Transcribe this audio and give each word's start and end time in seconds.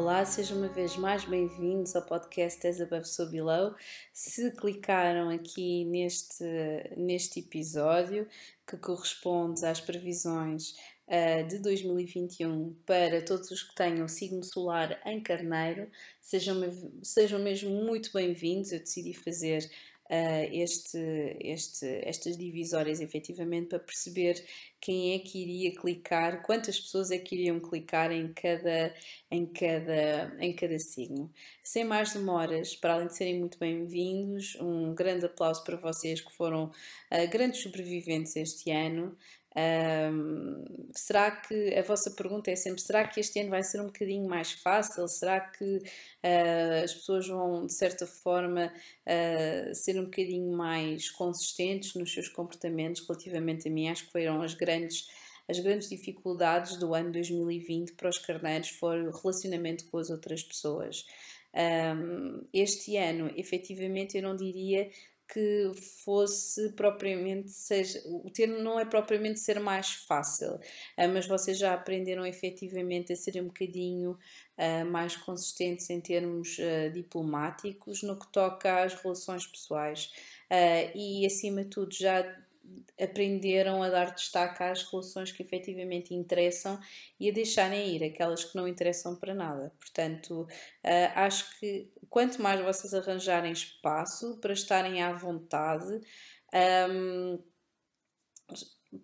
Olá, 0.00 0.24
sejam 0.24 0.56
uma 0.56 0.68
vez 0.68 0.96
mais 0.96 1.26
bem-vindos 1.26 1.94
ao 1.94 2.00
podcast 2.00 2.66
As 2.66 2.80
Above 2.80 3.06
So 3.06 3.28
Below. 3.28 3.74
Se 4.14 4.50
clicaram 4.52 5.28
aqui 5.28 5.84
neste, 5.84 6.42
neste 6.96 7.40
episódio, 7.40 8.26
que 8.66 8.78
corresponde 8.78 9.62
às 9.66 9.78
previsões 9.78 10.70
uh, 11.06 11.46
de 11.46 11.58
2021 11.58 12.74
para 12.86 13.20
todos 13.20 13.50
os 13.50 13.62
que 13.62 13.74
tenham 13.74 14.08
signo 14.08 14.42
solar 14.42 14.98
em 15.04 15.22
carneiro, 15.22 15.86
sejam, 16.18 16.56
sejam 17.02 17.38
mesmo 17.38 17.68
muito 17.68 18.10
bem-vindos. 18.10 18.72
Eu 18.72 18.80
decidi 18.80 19.12
fazer 19.12 19.70
uh, 20.10 20.48
este, 20.52 20.98
este, 21.40 21.86
estas 22.02 22.36
divisórias 22.36 23.00
efetivamente 23.00 23.68
para 23.68 23.78
perceber 23.78 24.44
quem 24.80 25.14
é 25.14 25.18
que 25.20 25.38
iria 25.38 25.74
clicar, 25.74 26.42
quantas 26.42 26.80
pessoas 26.80 27.10
é 27.10 27.18
que 27.18 27.36
iriam 27.36 27.60
clicar 27.60 28.10
em 28.10 28.32
cada, 28.32 28.94
em 29.30 29.46
cada, 29.46 30.36
em 30.40 30.52
cada 30.52 30.78
signo. 30.78 31.30
Sem 31.62 31.84
mais 31.84 32.12
demoras, 32.12 32.74
para 32.74 32.94
além 32.94 33.06
de 33.06 33.16
serem 33.16 33.38
muito 33.38 33.58
bem-vindos, 33.58 34.56
um 34.60 34.94
grande 34.94 35.26
aplauso 35.26 35.62
para 35.62 35.76
vocês 35.76 36.20
que 36.20 36.32
foram 36.32 36.64
uh, 36.64 37.30
grandes 37.30 37.62
sobreviventes 37.62 38.34
este 38.36 38.70
ano. 38.70 39.16
Um, 39.56 40.64
será 40.94 41.30
que 41.32 41.74
a 41.74 41.82
vossa 41.82 42.10
pergunta 42.12 42.50
é 42.50 42.56
sempre: 42.56 42.80
será 42.80 43.06
que 43.06 43.18
este 43.18 43.40
ano 43.40 43.50
vai 43.50 43.62
ser 43.62 43.80
um 43.80 43.86
bocadinho 43.86 44.28
mais 44.28 44.52
fácil? 44.52 45.06
Será 45.08 45.40
que 45.40 45.64
uh, 45.64 46.84
as 46.84 46.94
pessoas 46.94 47.26
vão, 47.26 47.66
de 47.66 47.72
certa 47.74 48.06
forma, 48.06 48.72
uh, 49.06 49.74
ser 49.74 49.98
um 49.98 50.04
bocadinho 50.04 50.56
mais 50.56 51.10
consistentes 51.10 51.94
nos 51.94 52.12
seus 52.12 52.28
comportamentos 52.28 53.06
relativamente 53.06 53.68
a 53.68 53.70
mim? 53.70 53.88
Acho 53.88 54.06
que 54.06 54.12
foram 54.12 54.42
as 54.42 54.54
grandes. 54.54 55.08
As 55.48 55.58
grandes 55.58 55.88
dificuldades 55.88 56.76
do 56.76 56.94
ano 56.94 57.10
2020 57.10 57.94
para 57.94 58.08
os 58.08 58.18
carneiros 58.18 58.68
foram 58.68 59.08
o 59.08 59.10
relacionamento 59.10 59.84
com 59.86 59.98
as 59.98 60.08
outras 60.08 60.44
pessoas. 60.44 61.04
Um, 61.52 62.42
este 62.52 62.96
ano, 62.96 63.32
efetivamente, 63.36 64.16
eu 64.16 64.22
não 64.22 64.36
diria 64.36 64.88
que 65.32 65.70
fosse 66.04 66.72
propriamente 66.72 67.50
seja 67.50 68.00
o 68.06 68.30
termo 68.30 68.58
não 68.58 68.78
é 68.78 68.84
propriamente 68.84 69.38
ser 69.38 69.60
mais 69.60 69.92
fácil 69.92 70.54
uh, 70.54 71.08
mas 71.12 71.26
vocês 71.26 71.58
já 71.58 71.72
aprenderam 71.74 72.26
efetivamente 72.26 73.12
a 73.12 73.16
serem 73.16 73.42
um 73.42 73.46
bocadinho 73.46 74.12
uh, 74.12 74.84
mais 74.86 75.16
consistentes 75.16 75.88
em 75.90 76.00
termos 76.00 76.58
uh, 76.58 76.90
diplomáticos 76.92 78.02
no 78.02 78.18
que 78.18 78.26
toca 78.32 78.82
às 78.82 78.94
relações 78.94 79.46
pessoais. 79.46 80.12
E 80.96 81.24
acima 81.24 81.62
de 81.62 81.70
tudo 81.70 81.94
já 81.94 82.22
aprenderam 83.00 83.82
a 83.82 83.88
dar 83.88 84.14
destaque 84.14 84.62
às 84.62 84.82
relações 84.84 85.32
que 85.32 85.42
efetivamente 85.42 86.14
interessam 86.14 86.78
e 87.18 87.28
a 87.28 87.32
deixarem 87.32 87.96
ir 87.96 88.04
aquelas 88.04 88.44
que 88.44 88.56
não 88.56 88.68
interessam 88.68 89.16
para 89.16 89.34
nada. 89.34 89.72
Portanto, 89.78 90.42
uh, 90.42 91.12
acho 91.14 91.58
que 91.58 91.90
quanto 92.08 92.40
mais 92.42 92.60
vocês 92.60 92.92
arranjarem 92.94 93.52
espaço 93.52 94.38
para 94.38 94.52
estarem 94.52 95.02
à 95.02 95.12
vontade, 95.12 96.00
um, 96.90 97.38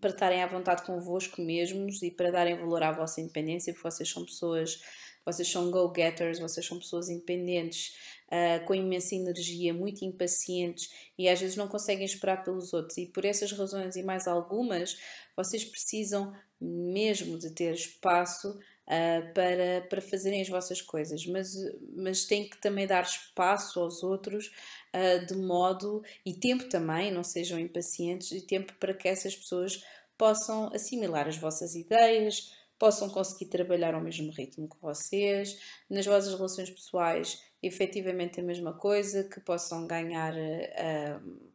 para 0.00 0.10
estarem 0.10 0.42
à 0.42 0.46
vontade 0.46 0.84
convosco 0.84 1.40
mesmos 1.40 2.02
e 2.02 2.10
para 2.10 2.30
darem 2.30 2.56
valor 2.56 2.82
à 2.82 2.92
vossa 2.92 3.20
independência, 3.20 3.72
porque 3.72 3.90
vocês 3.90 4.08
são 4.08 4.24
pessoas, 4.24 4.82
vocês 5.24 5.48
são 5.48 5.70
go-getters, 5.70 6.38
vocês 6.38 6.66
são 6.66 6.78
pessoas 6.78 7.08
independentes 7.08 7.96
uh, 8.26 8.64
com 8.66 8.74
imensa 8.74 9.14
energia, 9.14 9.72
muito 9.72 10.04
impacientes 10.04 10.90
e 11.18 11.28
às 11.28 11.40
vezes 11.40 11.56
não 11.56 11.68
conseguem 11.68 12.04
esperar 12.04 12.44
pelos 12.44 12.72
outros. 12.72 12.98
E 12.98 13.06
por 13.06 13.24
essas 13.24 13.52
razões 13.52 13.96
e 13.96 14.02
mais 14.02 14.26
algumas, 14.26 14.98
vocês 15.36 15.64
precisam 15.64 16.32
mesmo 16.60 17.38
de 17.38 17.50
ter 17.50 17.74
espaço 17.74 18.58
Uh, 18.86 19.34
para, 19.34 19.84
para 19.88 20.00
fazerem 20.00 20.40
as 20.40 20.48
vossas 20.48 20.80
coisas, 20.80 21.26
mas, 21.26 21.56
mas 21.96 22.24
têm 22.24 22.48
que 22.48 22.56
também 22.58 22.86
dar 22.86 23.02
espaço 23.02 23.80
aos 23.80 24.04
outros 24.04 24.52
uh, 24.94 25.26
de 25.26 25.34
modo 25.34 26.04
e 26.24 26.32
tempo 26.32 26.68
também, 26.68 27.10
não 27.10 27.24
sejam 27.24 27.58
impacientes, 27.58 28.30
e 28.30 28.40
tempo 28.40 28.72
para 28.78 28.94
que 28.94 29.08
essas 29.08 29.34
pessoas 29.34 29.82
possam 30.16 30.70
assimilar 30.72 31.26
as 31.26 31.36
vossas 31.36 31.74
ideias, 31.74 32.52
possam 32.78 33.08
conseguir 33.10 33.46
trabalhar 33.46 33.92
ao 33.92 34.00
mesmo 34.00 34.30
ritmo 34.30 34.68
que 34.68 34.80
vocês, 34.80 35.58
nas 35.90 36.06
vossas 36.06 36.34
relações 36.34 36.70
pessoais 36.70 37.42
efetivamente 37.62 38.40
a 38.40 38.42
mesma 38.42 38.72
coisa, 38.72 39.24
que 39.24 39.40
possam 39.40 39.86
ganhar, 39.86 40.34
uh, 40.34 41.50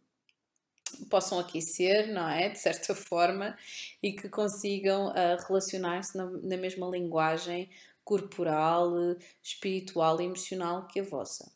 possam 1.09 1.39
aquecer, 1.39 2.11
não 2.11 2.27
é? 2.29 2.49
De 2.49 2.59
certa 2.59 2.93
forma, 2.95 3.57
e 4.01 4.13
que 4.13 4.29
consigam 4.29 5.07
uh, 5.09 5.37
relacionar-se 5.47 6.17
na, 6.17 6.25
na, 6.25 6.57
mesma 6.57 6.87
linguagem 6.87 7.69
corporal, 8.03 9.15
espiritual 9.43 10.19
e 10.21 10.25
emocional 10.25 10.87
que 10.87 10.99
a 10.99 11.03
vossa. 11.03 11.51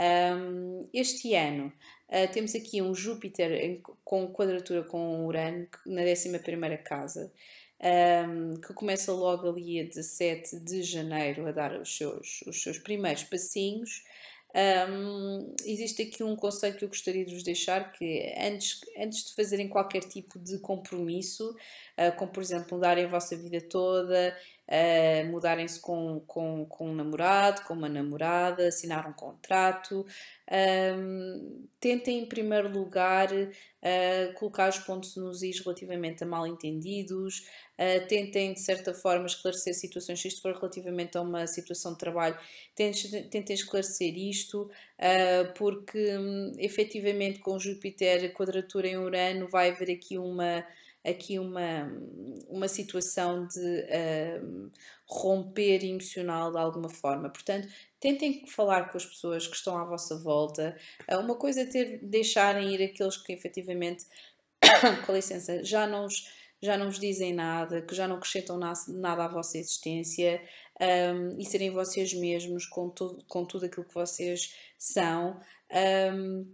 Um, 0.00 0.88
este 0.92 1.34
ano 1.34 1.72
uh, 2.08 2.32
temos 2.32 2.54
aqui 2.54 2.80
um 2.80 2.94
Júpiter 2.94 3.50
em, 3.52 3.82
com 4.04 4.32
quadratura 4.32 4.84
com 4.84 5.26
Urano 5.26 5.66
na 5.84 6.02
11 6.02 6.38
casa 6.84 7.32
um, 7.80 8.54
que 8.60 8.72
começa 8.74 9.12
logo 9.12 9.48
ali 9.48 9.80
a 9.80 9.84
17 9.84 10.58
de 10.60 10.82
janeiro 10.82 11.46
a 11.46 11.52
dar 11.52 11.80
os 11.80 11.96
seus, 11.96 12.42
os 12.46 12.60
seus 12.62 12.78
primeiros 12.78 13.24
passinhos. 13.24 14.02
Um, 14.54 15.54
existe 15.64 16.02
aqui 16.02 16.24
um 16.24 16.34
conceito 16.34 16.78
que 16.78 16.84
eu 16.84 16.88
gostaria 16.88 17.24
de 17.24 17.34
vos 17.34 17.42
deixar 17.42 17.92
que 17.92 18.34
antes, 18.38 18.80
antes 18.98 19.26
de 19.26 19.34
fazerem 19.34 19.68
qualquer 19.68 20.00
tipo 20.00 20.38
de 20.38 20.58
compromisso, 20.58 21.50
uh, 21.50 22.16
como 22.16 22.32
por 22.32 22.42
exemplo 22.42 22.76
mudarem 22.76 23.04
a 23.04 23.08
vossa 23.08 23.36
vida 23.36 23.60
toda, 23.60 24.36
uh, 24.68 25.26
mudarem-se 25.30 25.80
com, 25.80 26.20
com, 26.26 26.66
com 26.66 26.90
um 26.90 26.94
namorado, 26.94 27.62
com 27.62 27.74
uma 27.74 27.88
namorada, 27.88 28.68
assinar 28.68 29.08
um 29.08 29.12
contrato, 29.12 30.04
um, 30.96 31.66
tentem 31.80 32.20
em 32.20 32.26
primeiro 32.26 32.68
lugar 32.68 33.28
uh, 33.32 34.32
colocar 34.34 34.68
os 34.68 34.78
pontos 34.78 35.16
nos 35.16 35.42
is 35.42 35.60
relativamente 35.60 36.22
a 36.22 36.26
mal 36.26 36.46
entendidos, 36.46 37.46
uh, 37.78 38.06
tentem 38.06 38.52
de 38.52 38.60
certa 38.60 38.92
forma 38.92 39.26
esclarecer 39.26 39.74
situações, 39.74 40.20
se 40.20 40.28
isto 40.28 40.42
for 40.42 40.54
relativamente 40.54 41.16
a 41.16 41.22
uma 41.22 41.46
situação 41.46 41.92
de 41.92 41.98
trabalho, 41.98 42.38
tentem, 42.74 43.22
tentem 43.24 43.54
esclarecer 43.54 44.16
isto, 44.16 44.62
uh, 44.62 45.52
porque 45.54 46.16
um, 46.18 46.52
efetivamente 46.58 47.38
com 47.38 47.58
Júpiter, 47.58 48.32
quadratura 48.34 48.88
em 48.88 48.98
Urano, 48.98 49.48
vai 49.48 49.70
haver 49.70 49.90
aqui 49.90 50.18
uma 50.18 50.64
aqui 51.04 51.38
uma, 51.38 51.90
uma 52.48 52.68
situação 52.68 53.46
de 53.46 53.60
uh, 53.60 54.70
romper 55.06 55.84
emocional 55.84 56.50
de 56.50 56.58
alguma 56.58 56.88
forma. 56.88 57.30
Portanto, 57.30 57.68
tentem 58.00 58.44
falar 58.46 58.90
com 58.90 58.96
as 58.96 59.06
pessoas 59.06 59.46
que 59.46 59.56
estão 59.56 59.76
à 59.76 59.84
vossa 59.84 60.18
volta. 60.18 60.76
Uh, 61.10 61.18
uma 61.18 61.36
coisa 61.36 61.62
é 61.62 61.66
ter, 61.66 61.98
deixarem 62.02 62.74
ir 62.74 62.82
aqueles 62.82 63.16
que 63.16 63.32
efetivamente, 63.32 64.04
com 65.06 65.12
licença, 65.12 65.64
já 65.64 65.86
não, 65.86 66.04
os, 66.04 66.30
já 66.60 66.76
não 66.76 66.86
vos 66.86 66.98
dizem 66.98 67.32
nada, 67.32 67.82
que 67.82 67.94
já 67.94 68.06
não 68.06 68.16
acrescentam 68.16 68.58
nada 68.58 69.24
à 69.24 69.28
vossa 69.28 69.58
existência 69.58 70.42
um, 70.80 71.38
e 71.38 71.44
serem 71.44 71.70
vocês 71.70 72.12
mesmos 72.14 72.66
com, 72.66 72.88
tudo 72.88 73.24
com 73.26 73.44
tudo 73.44 73.66
aquilo 73.66 73.86
que 73.86 73.94
vocês 73.94 74.54
são. 74.76 75.40
Um, 76.14 76.46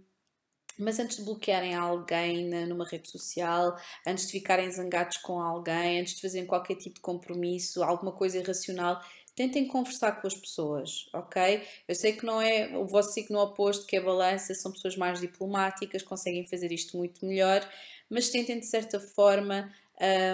mas 0.77 0.99
antes 0.99 1.17
de 1.17 1.23
bloquearem 1.23 1.73
alguém 1.73 2.49
numa 2.67 2.85
rede 2.85 3.09
social, 3.09 3.77
antes 4.05 4.25
de 4.27 4.31
ficarem 4.31 4.69
zangados 4.71 5.17
com 5.17 5.39
alguém, 5.39 6.01
antes 6.01 6.15
de 6.15 6.21
fazerem 6.21 6.45
qualquer 6.45 6.75
tipo 6.75 6.95
de 6.95 7.01
compromisso, 7.01 7.83
alguma 7.83 8.11
coisa 8.11 8.37
irracional, 8.37 9.01
tentem 9.35 9.67
conversar 9.67 10.21
com 10.21 10.27
as 10.27 10.33
pessoas, 10.33 11.09
ok? 11.13 11.61
Eu 11.87 11.93
sei 11.93 12.13
que 12.13 12.25
não 12.25 12.41
é 12.41 12.75
o 12.77 12.85
vosso 12.85 13.11
signo 13.11 13.39
oposto, 13.39 13.85
que 13.85 13.97
é 13.97 14.01
balança, 14.01 14.55
são 14.55 14.71
pessoas 14.71 14.95
mais 14.95 15.19
diplomáticas, 15.19 16.01
conseguem 16.01 16.47
fazer 16.47 16.71
isto 16.71 16.97
muito 16.97 17.25
melhor, 17.25 17.67
mas 18.09 18.29
tentem 18.29 18.59
de 18.59 18.65
certa 18.65 18.99
forma 18.99 19.71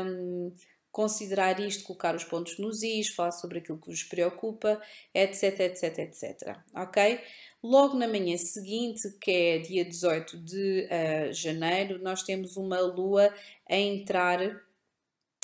um, 0.06 0.54
considerar 0.92 1.60
isto, 1.60 1.84
colocar 1.84 2.16
os 2.16 2.24
pontos 2.24 2.60
nos 2.60 2.84
is, 2.84 3.10
falar 3.10 3.32
sobre 3.32 3.60
aquilo 3.60 3.80
que 3.80 3.88
vos 3.88 4.04
preocupa, 4.04 4.80
etc, 5.14 5.62
etc, 5.62 5.98
etc, 6.00 6.58
ok? 6.76 7.20
Logo 7.64 7.96
na 7.96 8.08
manhã 8.08 8.36
seguinte, 8.38 9.08
que 9.22 9.32
é 9.32 9.58
dia 9.60 9.86
18 9.86 10.38
de 10.38 10.88
uh, 10.88 11.34
janeiro, 11.34 12.02
nós 12.02 12.24
temos 12.24 12.58
uma 12.58 12.80
lua 12.80 13.32
a 13.70 13.76
entrar 13.76 14.40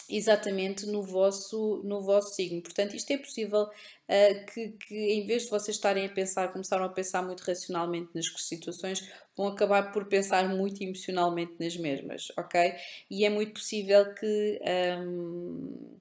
exatamente 0.10 0.86
no 0.86 1.04
vosso, 1.04 1.82
no 1.84 2.02
vosso 2.02 2.34
signo. 2.34 2.62
Portanto, 2.62 2.96
isto 2.96 3.12
é 3.12 3.18
possível 3.18 3.64
uh, 3.64 4.46
que, 4.52 4.70
que, 4.70 4.96
em 4.96 5.28
vez 5.28 5.44
de 5.44 5.50
vocês 5.50 5.76
estarem 5.76 6.06
a 6.06 6.10
pensar, 6.10 6.52
começaram 6.52 6.86
a 6.86 6.90
pensar 6.90 7.22
muito 7.22 7.42
racionalmente 7.42 8.10
nas 8.16 8.26
situações, 8.38 9.08
vão 9.36 9.48
acabar 9.48 9.92
por 9.92 10.06
pensar 10.06 10.48
muito 10.50 10.82
emocionalmente 10.82 11.54
nas 11.60 11.78
mesmas, 11.78 12.32
ok? 12.38 12.74
E 13.12 13.26
é 13.26 13.30
muito 13.30 13.54
possível 13.54 14.14
que. 14.16 14.60
Um, 15.00 15.98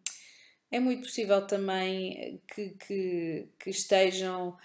é 0.68 0.80
muito 0.80 1.02
possível 1.02 1.46
também 1.46 2.40
que, 2.52 2.70
que, 2.70 3.48
que 3.58 3.70
estejam 3.70 4.56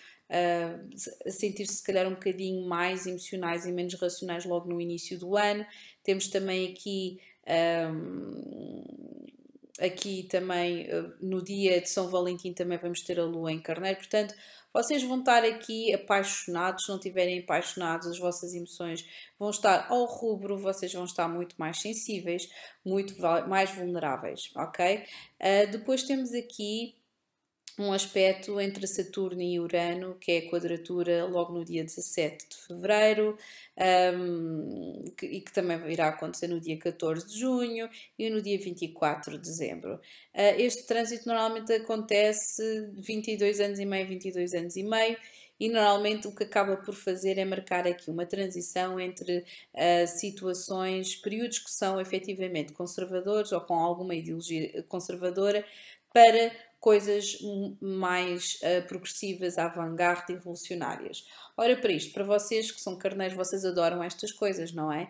sentir-se 1.27 1.75
se 1.75 1.83
calhar 1.83 2.07
um 2.07 2.13
bocadinho 2.13 2.65
mais 2.67 3.05
emocionais 3.05 3.65
e 3.65 3.71
menos 3.71 3.93
racionais 3.95 4.45
logo 4.45 4.69
no 4.69 4.79
início 4.79 5.17
do 5.19 5.35
ano. 5.35 5.65
Temos 6.03 6.27
também 6.27 6.71
aqui 6.71 7.19
um, 7.91 9.25
aqui 9.79 10.23
também 10.29 10.87
no 11.21 11.41
dia 11.43 11.81
de 11.81 11.89
São 11.89 12.07
Valentim 12.09 12.53
também 12.53 12.77
vamos 12.77 13.01
ter 13.01 13.19
a 13.19 13.25
lua 13.25 13.51
em 13.51 13.59
carneiro, 13.59 13.97
portanto 13.97 14.35
vocês 14.73 15.03
vão 15.03 15.19
estar 15.19 15.43
aqui 15.43 15.93
apaixonados, 15.93 16.85
se 16.85 16.89
não 16.89 16.95
estiverem 16.95 17.39
apaixonados, 17.39 18.07
as 18.07 18.17
vossas 18.17 18.53
emoções 18.53 19.05
vão 19.37 19.49
estar 19.49 19.87
ao 19.89 20.05
rubro, 20.05 20.57
vocês 20.57 20.93
vão 20.93 21.03
estar 21.03 21.27
muito 21.27 21.55
mais 21.57 21.81
sensíveis, 21.81 22.49
muito 22.85 23.19
mais 23.49 23.69
vulneráveis, 23.71 24.49
ok? 24.55 25.03
Uh, 25.39 25.71
depois 25.71 26.03
temos 26.03 26.33
aqui 26.33 26.95
um 27.79 27.93
aspecto 27.93 28.59
entre 28.59 28.85
Saturno 28.87 29.41
e 29.41 29.59
Urano, 29.59 30.15
que 30.19 30.31
é 30.31 30.37
a 30.39 30.49
quadratura 30.49 31.25
logo 31.25 31.53
no 31.53 31.65
dia 31.65 31.83
17 31.83 32.49
de 32.49 32.55
fevereiro, 32.57 33.37
um, 34.15 35.03
que, 35.17 35.25
e 35.25 35.41
que 35.41 35.51
também 35.51 35.79
irá 35.91 36.09
acontecer 36.09 36.47
no 36.47 36.59
dia 36.59 36.77
14 36.77 37.27
de 37.27 37.39
junho 37.39 37.89
e 38.17 38.29
no 38.29 38.41
dia 38.41 38.57
24 38.57 39.37
de 39.37 39.39
dezembro. 39.39 39.95
Uh, 39.95 40.55
este 40.57 40.83
trânsito 40.83 41.27
normalmente 41.27 41.73
acontece 41.73 42.89
22 42.97 43.59
anos 43.59 43.79
e 43.79 43.85
meio, 43.85 44.07
22 44.07 44.53
anos 44.53 44.75
e 44.75 44.83
meio, 44.83 45.17
e 45.59 45.69
normalmente 45.69 46.27
o 46.27 46.35
que 46.35 46.43
acaba 46.43 46.75
por 46.77 46.95
fazer 46.95 47.37
é 47.37 47.45
marcar 47.45 47.85
aqui 47.87 48.09
uma 48.09 48.25
transição 48.25 48.99
entre 48.99 49.45
uh, 49.73 50.07
situações, 50.07 51.15
períodos 51.15 51.59
que 51.59 51.71
são 51.71 52.01
efetivamente 52.01 52.73
conservadores 52.73 53.51
ou 53.51 53.61
com 53.61 53.75
alguma 53.75 54.15
ideologia 54.15 54.83
conservadora, 54.89 55.63
para 56.11 56.51
coisas 56.81 57.37
mais 57.79 58.55
uh, 58.55 58.85
progressivas, 58.87 59.59
avant-garde 59.59 60.33
e 60.33 60.35
revolucionárias. 60.35 61.23
Ora, 61.55 61.77
para 61.77 61.91
isto, 61.91 62.11
para 62.11 62.23
vocês 62.23 62.71
que 62.71 62.81
são 62.81 62.97
carneiros, 62.97 63.37
vocês 63.37 63.63
adoram 63.63 64.03
estas 64.03 64.31
coisas, 64.31 64.73
não 64.73 64.91
é? 64.91 65.07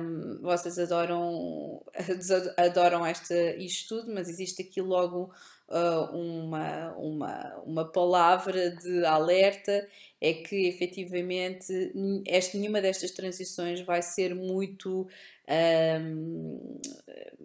Um, 0.00 0.40
vocês 0.42 0.80
adoram, 0.80 1.80
adoram 2.58 3.06
esta, 3.06 3.54
isto 3.56 4.00
tudo, 4.00 4.12
mas 4.12 4.28
existe 4.28 4.62
aqui 4.62 4.80
logo 4.82 5.32
uh, 5.68 6.16
uma, 6.16 6.92
uma, 6.96 7.56
uma 7.64 7.84
palavra 7.84 8.70
de 8.70 9.04
alerta, 9.04 9.88
é 10.20 10.32
que 10.32 10.66
efetivamente 10.66 11.92
esta, 12.26 12.58
nenhuma 12.58 12.80
destas 12.80 13.12
transições 13.12 13.80
vai 13.82 14.02
ser 14.02 14.34
muito. 14.34 15.06
Um, 15.48 16.80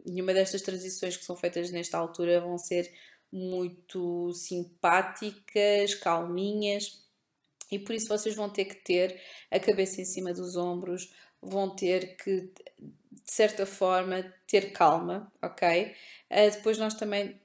nenhuma 0.05 0.33
destas 0.33 0.61
transições 0.61 1.17
que 1.17 1.25
são 1.25 1.35
feitas 1.35 1.69
nesta 1.71 1.97
altura 1.97 2.39
vão 2.39 2.57
ser 2.57 2.89
muito 3.31 4.31
simpáticas, 4.33 5.95
calminhas, 5.95 7.03
e 7.71 7.77
por 7.77 7.93
isso 7.93 8.07
vocês 8.07 8.35
vão 8.35 8.49
ter 8.49 8.65
que 8.65 8.75
ter 8.75 9.21
a 9.51 9.59
cabeça 9.59 10.01
em 10.01 10.05
cima 10.05 10.33
dos 10.33 10.55
ombros, 10.55 11.13
vão 11.41 11.75
ter 11.75 12.15
que, 12.17 12.41
de 12.41 13.31
certa 13.31 13.65
forma, 13.65 14.23
ter 14.47 14.71
calma, 14.71 15.31
ok? 15.41 15.93
Uh, 16.31 16.51
depois 16.51 16.77
nós 16.77 16.93
também 16.93 17.39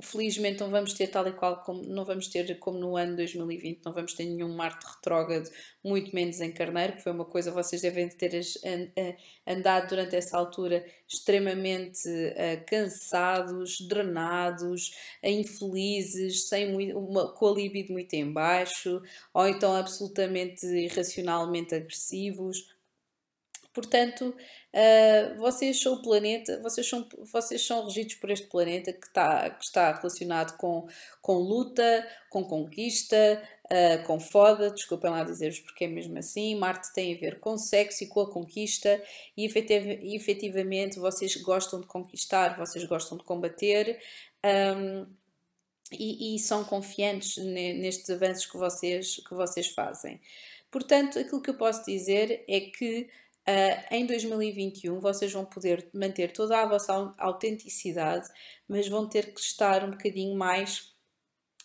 felizmente 0.00 0.60
não 0.60 0.70
vamos 0.70 0.92
ter 0.92 1.08
tal 1.08 1.26
e 1.26 1.32
qual 1.32 1.62
como 1.62 1.82
não 1.82 2.04
vamos 2.04 2.28
ter 2.28 2.58
como 2.58 2.78
no 2.78 2.96
ano 2.96 3.16
2020 3.16 3.80
não 3.84 3.92
vamos 3.92 4.14
ter 4.14 4.24
nenhum 4.24 4.54
Marte 4.54 4.86
retrógrado 4.86 5.50
muito 5.82 6.14
menos 6.14 6.40
em 6.40 6.52
Carneiro 6.52 6.94
que 6.94 7.02
foi 7.02 7.12
uma 7.12 7.24
coisa 7.24 7.50
vocês 7.50 7.82
devem 7.82 8.08
ter 8.08 8.46
andado 9.46 9.88
durante 9.88 10.14
essa 10.16 10.36
altura 10.36 10.84
extremamente 11.08 12.08
uh, 12.08 12.64
cansados 12.66 13.80
drenados 13.88 14.94
infelizes 15.22 16.48
sem 16.48 16.70
muito, 16.72 16.98
uma, 16.98 17.32
com 17.32 17.48
a 17.48 17.52
libido 17.52 17.92
muito 17.92 18.14
em 18.14 18.32
baixo 18.32 19.02
ou 19.32 19.48
então 19.48 19.74
absolutamente 19.74 20.66
irracionalmente 20.66 21.74
agressivos 21.74 22.73
Portanto, 23.74 24.28
uh, 24.28 25.36
vocês 25.36 25.82
são 25.82 25.94
o 25.94 26.02
planeta, 26.02 26.60
vocês 26.62 26.88
são, 26.88 27.08
vocês 27.32 27.66
são 27.66 27.84
regidos 27.84 28.14
por 28.14 28.30
este 28.30 28.46
planeta 28.46 28.92
que 28.92 29.06
está, 29.06 29.50
que 29.50 29.64
está 29.64 29.92
relacionado 29.92 30.56
com, 30.56 30.86
com 31.20 31.34
luta, 31.38 32.08
com 32.30 32.44
conquista, 32.44 33.42
uh, 33.64 34.06
com 34.06 34.20
foda, 34.20 34.70
desculpem 34.70 35.10
lá 35.10 35.24
dizer-vos 35.24 35.58
porque 35.58 35.86
é 35.86 35.88
mesmo 35.88 36.16
assim. 36.16 36.54
Marte 36.54 36.94
tem 36.94 37.16
a 37.16 37.18
ver 37.18 37.40
com 37.40 37.58
sexo 37.58 38.04
e 38.04 38.06
com 38.06 38.20
a 38.20 38.30
conquista, 38.30 39.02
e 39.36 39.44
efetivamente 40.14 41.00
vocês 41.00 41.34
gostam 41.42 41.80
de 41.80 41.88
conquistar, 41.88 42.56
vocês 42.56 42.84
gostam 42.84 43.18
de 43.18 43.24
combater. 43.24 44.00
Um, 44.44 45.04
e, 45.92 46.34
e, 46.34 46.38
são 46.38 46.64
confiantes 46.64 47.36
nestes 47.36 48.08
avanços 48.10 48.46
que 48.46 48.56
vocês, 48.56 49.16
que 49.16 49.34
vocês 49.34 49.68
fazem. 49.68 50.20
Portanto, 50.70 51.18
aquilo 51.18 51.40
que 51.40 51.50
eu 51.50 51.54
posso 51.54 51.84
dizer 51.84 52.44
é 52.48 52.60
que 52.60 53.08
Uh, 53.46 53.94
em 53.94 54.06
2021 54.06 55.00
vocês 55.00 55.30
vão 55.30 55.44
poder 55.44 55.90
manter 55.92 56.32
toda 56.32 56.58
a 56.58 56.66
vossa 56.66 57.14
autenticidade, 57.18 58.28
mas 58.66 58.88
vão 58.88 59.06
ter 59.06 59.34
que 59.34 59.40
estar 59.40 59.84
um 59.84 59.90
bocadinho 59.90 60.34
mais 60.34 60.94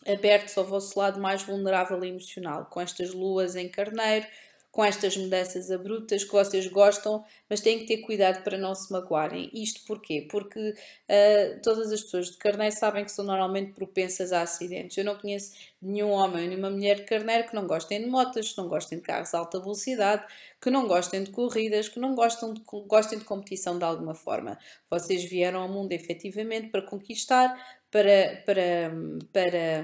abertos 0.06 0.58
ao 0.58 0.66
vosso 0.66 0.98
lado 1.00 1.20
mais 1.20 1.44
vulnerável 1.44 2.04
e 2.04 2.10
emocional, 2.10 2.66
com 2.66 2.82
estas 2.82 3.14
luas 3.14 3.56
em 3.56 3.70
carneiro, 3.70 4.28
com 4.72 4.86
estas 4.86 5.18
mudanças 5.18 5.72
abruptas 5.72 6.24
que 6.24 6.32
vocês 6.32 6.68
gostam, 6.68 7.24
mas 7.50 7.60
têm 7.60 7.80
que 7.80 7.86
ter 7.86 7.98
cuidado 7.98 8.44
para 8.44 8.58
não 8.58 8.76
se 8.76 8.92
magoarem. 8.92 9.50
Isto 9.52 9.82
porquê? 9.86 10.28
Porque 10.30 10.60
uh, 10.70 11.62
todas 11.64 11.92
as 11.92 12.04
pessoas 12.04 12.30
de 12.32 12.38
carneiro 12.38 12.76
sabem 12.76 13.04
que 13.04 13.12
são 13.12 13.26
normalmente 13.26 13.72
propensas 13.72 14.32
a 14.32 14.44
acidentes. 14.44 14.96
Eu 14.96 15.06
não 15.06 15.16
conheço 15.16 15.54
nenhum 15.82 16.12
homem, 16.12 16.48
nenhuma 16.48 16.70
mulher 16.70 16.98
de 16.98 17.06
carneiro 17.06 17.48
que 17.48 17.56
não 17.56 17.66
gostem 17.66 18.02
de 18.02 18.08
motas, 18.08 18.52
que 18.52 18.58
não 18.58 18.68
gostem 18.68 19.00
de 19.00 19.04
carros 19.04 19.32
de 19.32 19.38
alta 19.38 19.60
velocidade, 19.60 20.24
que 20.62 20.70
não 20.70 20.88
gostem 20.88 21.24
de 21.24 21.32
corridas, 21.32 21.90
que 21.90 22.00
não 22.00 22.14
gostem 22.14 22.54
de, 22.54 22.62
gostem 22.86 23.18
de 23.18 23.26
competição 23.26 23.78
de 23.78 23.84
alguma 23.84 24.14
forma. 24.14 24.60
Vocês 24.90 25.24
vieram 25.24 25.62
ao 25.62 25.70
mundo 25.70 25.92
efetivamente 25.94 26.68
para 26.68 26.84
conquistar, 26.84 27.58
para, 27.90 28.44
para, 28.46 28.92
para 29.34 29.84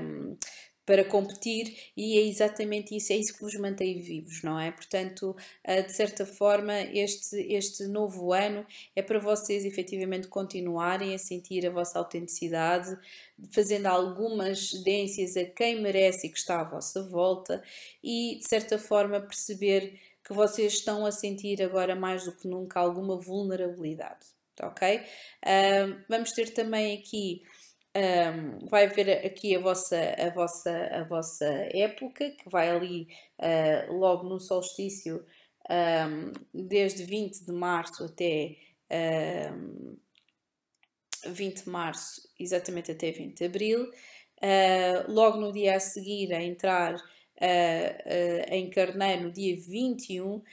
para 0.86 1.04
competir 1.04 1.76
e 1.98 2.18
é 2.20 2.22
exatamente 2.22 2.96
isso, 2.96 3.12
é 3.12 3.16
isso 3.16 3.34
que 3.34 3.42
vos 3.42 3.56
mantém 3.56 4.00
vivos, 4.00 4.44
não 4.44 4.60
é? 4.60 4.72
Portanto, 4.72 5.36
eh, 5.64 5.82
de 5.82 5.92
certa 5.92 6.26
forma, 6.26 6.80
este, 6.94 7.36
este 7.52 7.88
novo 7.88 8.32
ano 8.32 8.66
é 8.96 9.02
para 9.02 9.18
vocês 9.18 9.66
efetivamente 9.66 10.28
continuarem 10.28 11.16
a 11.16 11.18
sentir 11.18 11.66
a 11.66 11.72
vossa 11.72 11.98
autenticidade, 11.98 12.96
fazendo 13.52 13.88
algumas 13.88 14.70
cedências 14.70 15.36
a 15.36 15.46
quem 15.46 15.82
merece 15.82 16.28
e 16.28 16.30
que 16.30 16.38
está 16.38 16.62
à 16.62 16.64
vossa 16.64 17.04
volta 17.04 17.64
e, 18.04 18.38
de 18.40 18.48
certa 18.48 18.78
forma, 18.78 19.20
perceber 19.20 20.00
que 20.24 20.34
vocês 20.34 20.74
estão 20.74 21.06
a 21.06 21.12
sentir 21.12 21.62
agora 21.62 21.96
mais 21.96 22.26
do 22.26 22.32
que 22.32 22.48
nunca 22.48 22.80
alguma 22.80 23.16
vulnerabilidade, 23.16 24.26
ok? 24.62 24.98
Uh, 24.98 26.04
vamos 26.10 26.32
ter 26.32 26.50
também 26.52 26.98
aqui 26.98 27.44
um, 27.96 28.68
vai 28.68 28.86
haver 28.86 29.26
aqui 29.26 29.56
a 29.56 29.60
vossa, 29.60 29.98
a, 29.98 30.30
vossa, 30.30 30.90
a 30.92 31.04
vossa 31.06 31.46
época, 31.74 32.30
que 32.32 32.50
vai 32.50 32.70
ali 32.70 33.08
uh, 33.40 33.94
logo 33.94 34.28
no 34.28 34.38
solstício, 34.38 35.26
um, 35.70 36.34
desde 36.54 37.06
20 37.06 37.46
de 37.46 37.52
março 37.54 38.04
até 38.04 38.58
um, 39.54 39.98
20 41.28 41.64
de 41.64 41.70
março, 41.70 42.30
exatamente 42.38 42.92
até 42.92 43.12
20 43.12 43.38
de 43.38 43.46
abril. 43.46 43.90
Uh, 44.44 45.10
logo 45.10 45.38
no 45.38 45.54
dia 45.54 45.78
a 45.78 45.80
seguir, 45.80 46.34
a 46.34 46.44
entrar 46.44 46.96
uh, 46.96 47.00
em 48.50 48.70
Carneiro, 48.70 49.24
no 49.24 49.32
dia 49.32 49.56
21, 49.56 50.44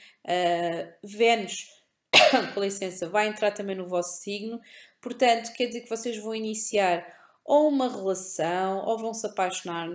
Vênus, 1.03 1.67
com 2.53 2.61
licença, 2.61 3.09
vai 3.09 3.27
entrar 3.27 3.51
também 3.51 3.75
no 3.75 3.85
vosso 3.85 4.21
signo. 4.21 4.61
Portanto, 5.01 5.51
quer 5.51 5.67
dizer 5.67 5.81
que 5.81 5.89
vocês 5.89 6.17
vão 6.17 6.33
iniciar 6.33 7.22
ou 7.45 7.67
uma 7.67 7.89
relação, 7.89 8.85
ou 8.85 8.97
vão 8.97 9.13
se 9.13 9.25
apaixonar 9.27 9.89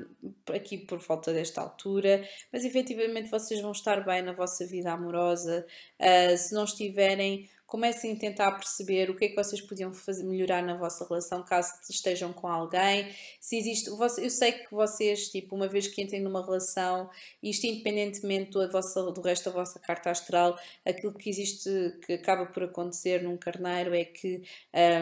aqui 0.55 0.79
por 0.79 0.99
volta 0.99 1.33
desta 1.33 1.61
altura, 1.61 2.27
mas 2.53 2.65
efetivamente 2.65 3.31
vocês 3.31 3.61
vão 3.61 3.73
estar 3.73 4.05
bem 4.05 4.23
na 4.23 4.33
vossa 4.33 4.67
vida 4.67 4.93
amorosa. 4.93 5.67
Uh, 5.99 6.37
se 6.37 6.55
não 6.55 6.65
estiverem, 6.65 7.49
comecem 7.69 8.15
a 8.15 8.17
tentar 8.17 8.53
perceber 8.53 9.11
o 9.11 9.15
que 9.15 9.27
é 9.27 9.29
que 9.29 9.37
vocês 9.37 9.61
podiam 9.61 9.93
fazer, 9.93 10.25
melhorar 10.25 10.63
na 10.63 10.75
vossa 10.75 11.07
relação 11.07 11.45
caso 11.45 11.71
estejam 11.89 12.33
com 12.33 12.49
alguém. 12.49 13.15
Se 13.39 13.59
existe, 13.59 13.91
eu 13.91 14.31
sei 14.31 14.53
que 14.53 14.71
vocês, 14.71 15.29
tipo, 15.29 15.55
uma 15.55 15.69
vez 15.69 15.87
que 15.87 16.03
entrem 16.03 16.21
numa 16.23 16.43
relação, 16.43 17.11
isto 17.43 17.67
independentemente 17.67 18.53
do, 18.53 18.71
vossa, 18.71 19.03
do 19.13 19.21
resto 19.21 19.51
da 19.51 19.51
vossa 19.51 19.79
carta 19.79 20.11
astral, 20.11 20.59
aquilo 20.85 21.13
que 21.13 21.29
existe, 21.29 21.71
que 22.07 22.15
acaba 22.15 22.47
por 22.47 22.63
acontecer 22.63 23.23
num 23.23 23.37
carneiro 23.37 23.95
é 23.95 24.05
que 24.05 24.43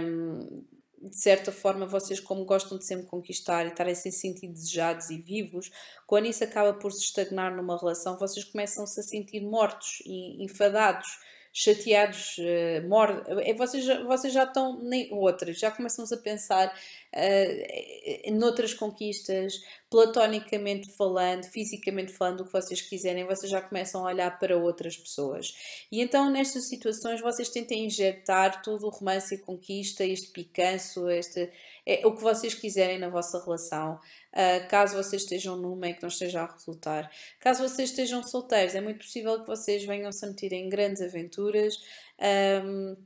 um, 0.02 0.64
de 1.02 1.16
certa 1.16 1.52
forma, 1.52 1.86
vocês, 1.86 2.18
como 2.18 2.44
gostam 2.44 2.78
de 2.78 2.84
sempre 2.84 3.06
conquistar 3.06 3.64
e 3.64 3.68
estarem 3.68 3.94
sem 3.94 4.10
sentir 4.10 4.48
desejados 4.48 5.10
e 5.10 5.18
vivos, 5.18 5.70
quando 6.06 6.26
isso 6.26 6.42
acaba 6.42 6.74
por 6.74 6.92
se 6.92 7.04
estagnar 7.04 7.54
numa 7.54 7.78
relação, 7.78 8.18
vocês 8.18 8.44
começam-se 8.44 8.98
a 8.98 9.02
sentir 9.02 9.40
mortos 9.40 10.02
e 10.06 10.42
enfadados, 10.42 11.06
chateados, 11.52 12.36
uh. 12.38 13.40
Eh, 13.40 13.54
vocês, 13.54 13.84
já, 13.84 14.02
vocês 14.04 14.32
já 14.32 14.44
estão, 14.44 14.82
nem 14.82 15.12
outras, 15.12 15.58
já 15.58 15.70
começam-se 15.70 16.12
a 16.12 16.18
pensar 16.18 16.74
uh, 17.14 18.32
noutras 18.32 18.74
conquistas, 18.74 19.54
platonicamente 19.90 20.90
falando, 20.96 21.44
fisicamente 21.44 22.12
falando, 22.12 22.40
o 22.40 22.44
que 22.44 22.52
vocês 22.52 22.80
quiserem, 22.80 23.24
vocês 23.24 23.50
já 23.50 23.60
começam 23.60 24.02
a 24.06 24.10
olhar 24.10 24.38
para 24.38 24.56
outras 24.56 24.96
pessoas. 24.96 25.54
E 25.90 26.00
então, 26.00 26.30
nestas 26.30 26.68
situações, 26.68 27.20
vocês 27.20 27.48
tentem 27.48 27.86
injetar 27.86 28.62
todo 28.62 28.86
o 28.86 28.90
romance 28.90 29.34
e 29.34 29.38
conquista, 29.38 30.04
este 30.04 30.28
picanço, 30.28 31.08
este, 31.08 31.50
é, 31.84 32.06
o 32.06 32.14
que 32.14 32.22
vocês 32.22 32.54
quiserem 32.54 32.98
na 32.98 33.08
vossa 33.08 33.42
relação. 33.42 34.00
Uh, 34.32 34.68
caso 34.68 34.96
vocês 34.96 35.22
estejam 35.22 35.56
numa 35.56 35.88
e 35.88 35.94
que 35.94 36.02
não 36.02 36.08
esteja 36.08 36.42
a 36.42 36.52
resultar. 36.52 37.10
Caso 37.40 37.66
vocês 37.66 37.90
estejam 37.90 38.22
solteiros, 38.22 38.74
é 38.74 38.80
muito 38.80 38.98
possível 38.98 39.40
que 39.40 39.46
vocês 39.46 39.84
venham 39.84 40.12
se 40.12 40.26
meter 40.26 40.52
em 40.52 40.68
grandes 40.68 41.00
aventuras. 41.00 41.76
Um, 42.62 42.96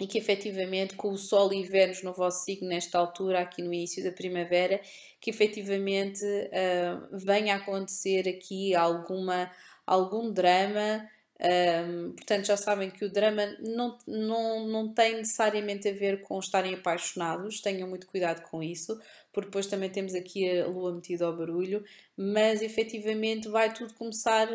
e 0.00 0.06
que 0.06 0.16
efetivamente 0.16 0.94
com 0.94 1.10
o 1.10 1.18
Sol 1.18 1.52
e 1.52 1.62
Vênus 1.62 2.02
no 2.02 2.14
vosso 2.14 2.46
signo 2.46 2.66
nesta 2.66 2.98
altura, 2.98 3.40
aqui 3.40 3.60
no 3.60 3.72
início 3.72 4.02
da 4.02 4.10
primavera, 4.10 4.80
que 5.20 5.28
efetivamente 5.28 6.24
uh, 6.24 7.06
venha 7.12 7.54
a 7.54 7.58
acontecer 7.58 8.26
aqui 8.26 8.74
alguma, 8.74 9.50
algum 9.86 10.32
drama. 10.32 11.06
Um, 11.42 12.12
portanto, 12.12 12.46
já 12.46 12.56
sabem 12.56 12.90
que 12.90 13.04
o 13.04 13.10
drama 13.10 13.46
não, 13.60 13.96
não, 14.06 14.66
não 14.66 14.92
tem 14.92 15.16
necessariamente 15.16 15.88
a 15.88 15.92
ver 15.92 16.22
com 16.22 16.38
estarem 16.38 16.74
apaixonados, 16.74 17.60
tenham 17.60 17.88
muito 17.88 18.06
cuidado 18.06 18.42
com 18.42 18.62
isso, 18.62 18.98
porque 19.32 19.48
depois 19.48 19.66
também 19.66 19.90
temos 19.90 20.14
aqui 20.14 20.60
a 20.60 20.66
lua 20.66 20.94
metida 20.94 21.26
ao 21.26 21.36
barulho, 21.36 21.84
mas 22.16 22.60
efetivamente 22.60 23.48
vai 23.48 23.72
tudo 23.72 23.94
começar, 23.94 24.48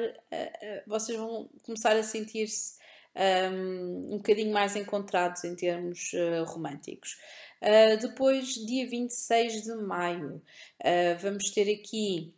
vocês 0.86 1.18
vão 1.18 1.50
começar 1.64 1.96
a 1.96 2.04
sentir-se 2.04 2.85
um, 3.16 4.14
um 4.14 4.18
bocadinho 4.18 4.52
mais 4.52 4.76
encontrados 4.76 5.44
em 5.44 5.56
termos 5.56 6.12
uh, 6.14 6.44
românticos. 6.46 7.18
Uh, 7.62 7.98
depois, 8.00 8.54
dia 8.66 8.88
26 8.88 9.64
de 9.64 9.76
maio, 9.76 10.42
uh, 10.82 11.18
vamos 11.22 11.50
ter 11.52 11.72
aqui 11.72 12.34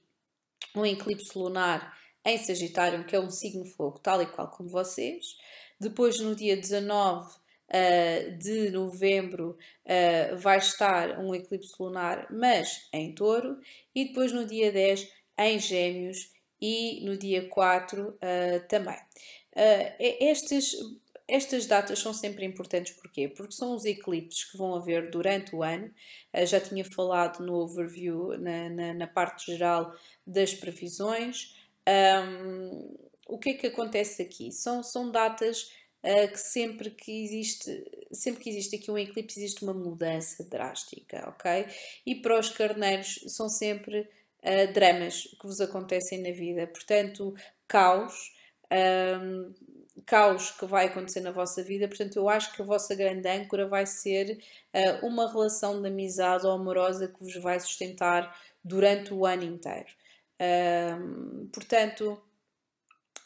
um 0.76 0.86
eclipse 0.86 1.38
lunar 1.38 1.98
em 2.24 2.38
Sagitário, 2.38 3.06
que 3.06 3.16
é 3.16 3.20
um 3.20 3.30
signo 3.30 3.66
fogo, 3.66 4.00
tal 4.00 4.22
e 4.22 4.26
qual 4.26 4.50
como 4.50 4.70
vocês. 4.70 5.38
Depois, 5.80 6.20
no 6.20 6.36
dia 6.36 6.58
19 6.58 7.30
uh, 7.30 8.38
de 8.38 8.70
novembro, 8.72 9.58
uh, 9.86 10.38
vai 10.38 10.58
estar 10.58 11.20
um 11.20 11.34
eclipse 11.34 11.74
lunar, 11.80 12.28
mas 12.32 12.88
em 12.92 13.14
touro. 13.14 13.60
E 13.96 14.06
depois, 14.06 14.32
no 14.32 14.46
dia 14.46 14.72
10, 14.72 15.08
em 15.38 15.60
Gêmeos. 15.60 16.32
E 16.60 17.06
no 17.06 17.16
dia 17.16 17.48
4 17.48 18.10
uh, 18.10 18.18
também. 18.68 18.98
Uh, 19.58 19.90
estas, 20.20 20.76
estas 21.28 21.66
datas 21.66 21.98
são 21.98 22.14
sempre 22.14 22.46
importantes 22.46 22.94
porquê? 22.94 23.28
Porque 23.28 23.54
são 23.54 23.74
os 23.74 23.86
eclipses 23.86 24.44
que 24.44 24.56
vão 24.56 24.76
haver 24.76 25.10
durante 25.10 25.56
o 25.56 25.64
ano. 25.64 25.92
Uh, 26.32 26.46
já 26.46 26.60
tinha 26.60 26.86
falado 26.86 27.44
no 27.44 27.56
overview, 27.56 28.38
na, 28.38 28.70
na, 28.70 28.94
na 28.94 29.08
parte 29.08 29.52
geral 29.52 29.92
das 30.26 30.54
previsões. 30.54 31.56
Um, 31.88 32.96
o 33.28 33.40
que 33.40 33.50
é 33.50 33.54
que 33.56 33.68
acontece 33.68 34.22
aqui? 34.22 34.52
São, 34.52 34.84
são 34.84 35.12
datas 35.12 35.72
uh, 36.04 36.32
que 36.32 36.40
sempre 36.40 36.92
que 36.92 37.24
existe 37.24 37.84
sempre 38.12 38.44
que 38.44 38.50
existe 38.50 38.76
aqui 38.76 38.92
um 38.92 38.98
eclipse 38.98 39.40
existe 39.40 39.64
uma 39.64 39.74
mudança 39.74 40.44
drástica, 40.44 41.28
ok? 41.30 41.66
E 42.06 42.16
para 42.16 42.40
os 42.40 42.50
carneiros 42.50 43.24
são 43.28 43.50
sempre 43.50 44.02
uh, 44.02 44.74
dramas 44.74 45.24
que 45.40 45.48
vos 45.48 45.60
acontecem 45.60 46.22
na 46.22 46.32
vida, 46.32 46.68
portanto 46.68 47.34
caos, 47.68 48.32
um, 48.72 49.54
caos 50.06 50.52
que 50.52 50.66
vai 50.66 50.88
acontecer 50.88 51.22
na 51.22 51.32
vossa 51.32 51.64
vida. 51.64 51.88
Portanto, 51.88 52.18
eu 52.18 52.30
acho 52.30 52.54
que 52.54 52.62
a 52.62 52.66
vossa 52.66 52.96
grande 52.96 53.28
âncora 53.28 53.68
vai 53.68 53.86
ser 53.86 54.40
uh, 54.74 55.06
uma 55.06 55.32
relação 55.32 55.82
de 55.82 55.88
amizade 55.88 56.46
ou 56.46 56.52
amorosa 56.54 57.08
que 57.08 57.24
vos 57.24 57.36
vai 57.38 57.60
sustentar 57.60 58.36
durante 58.64 59.14
o 59.14 59.26
ano 59.26 59.44
inteiro. 59.44 59.90
Um, 60.40 61.50
portanto, 61.52 62.22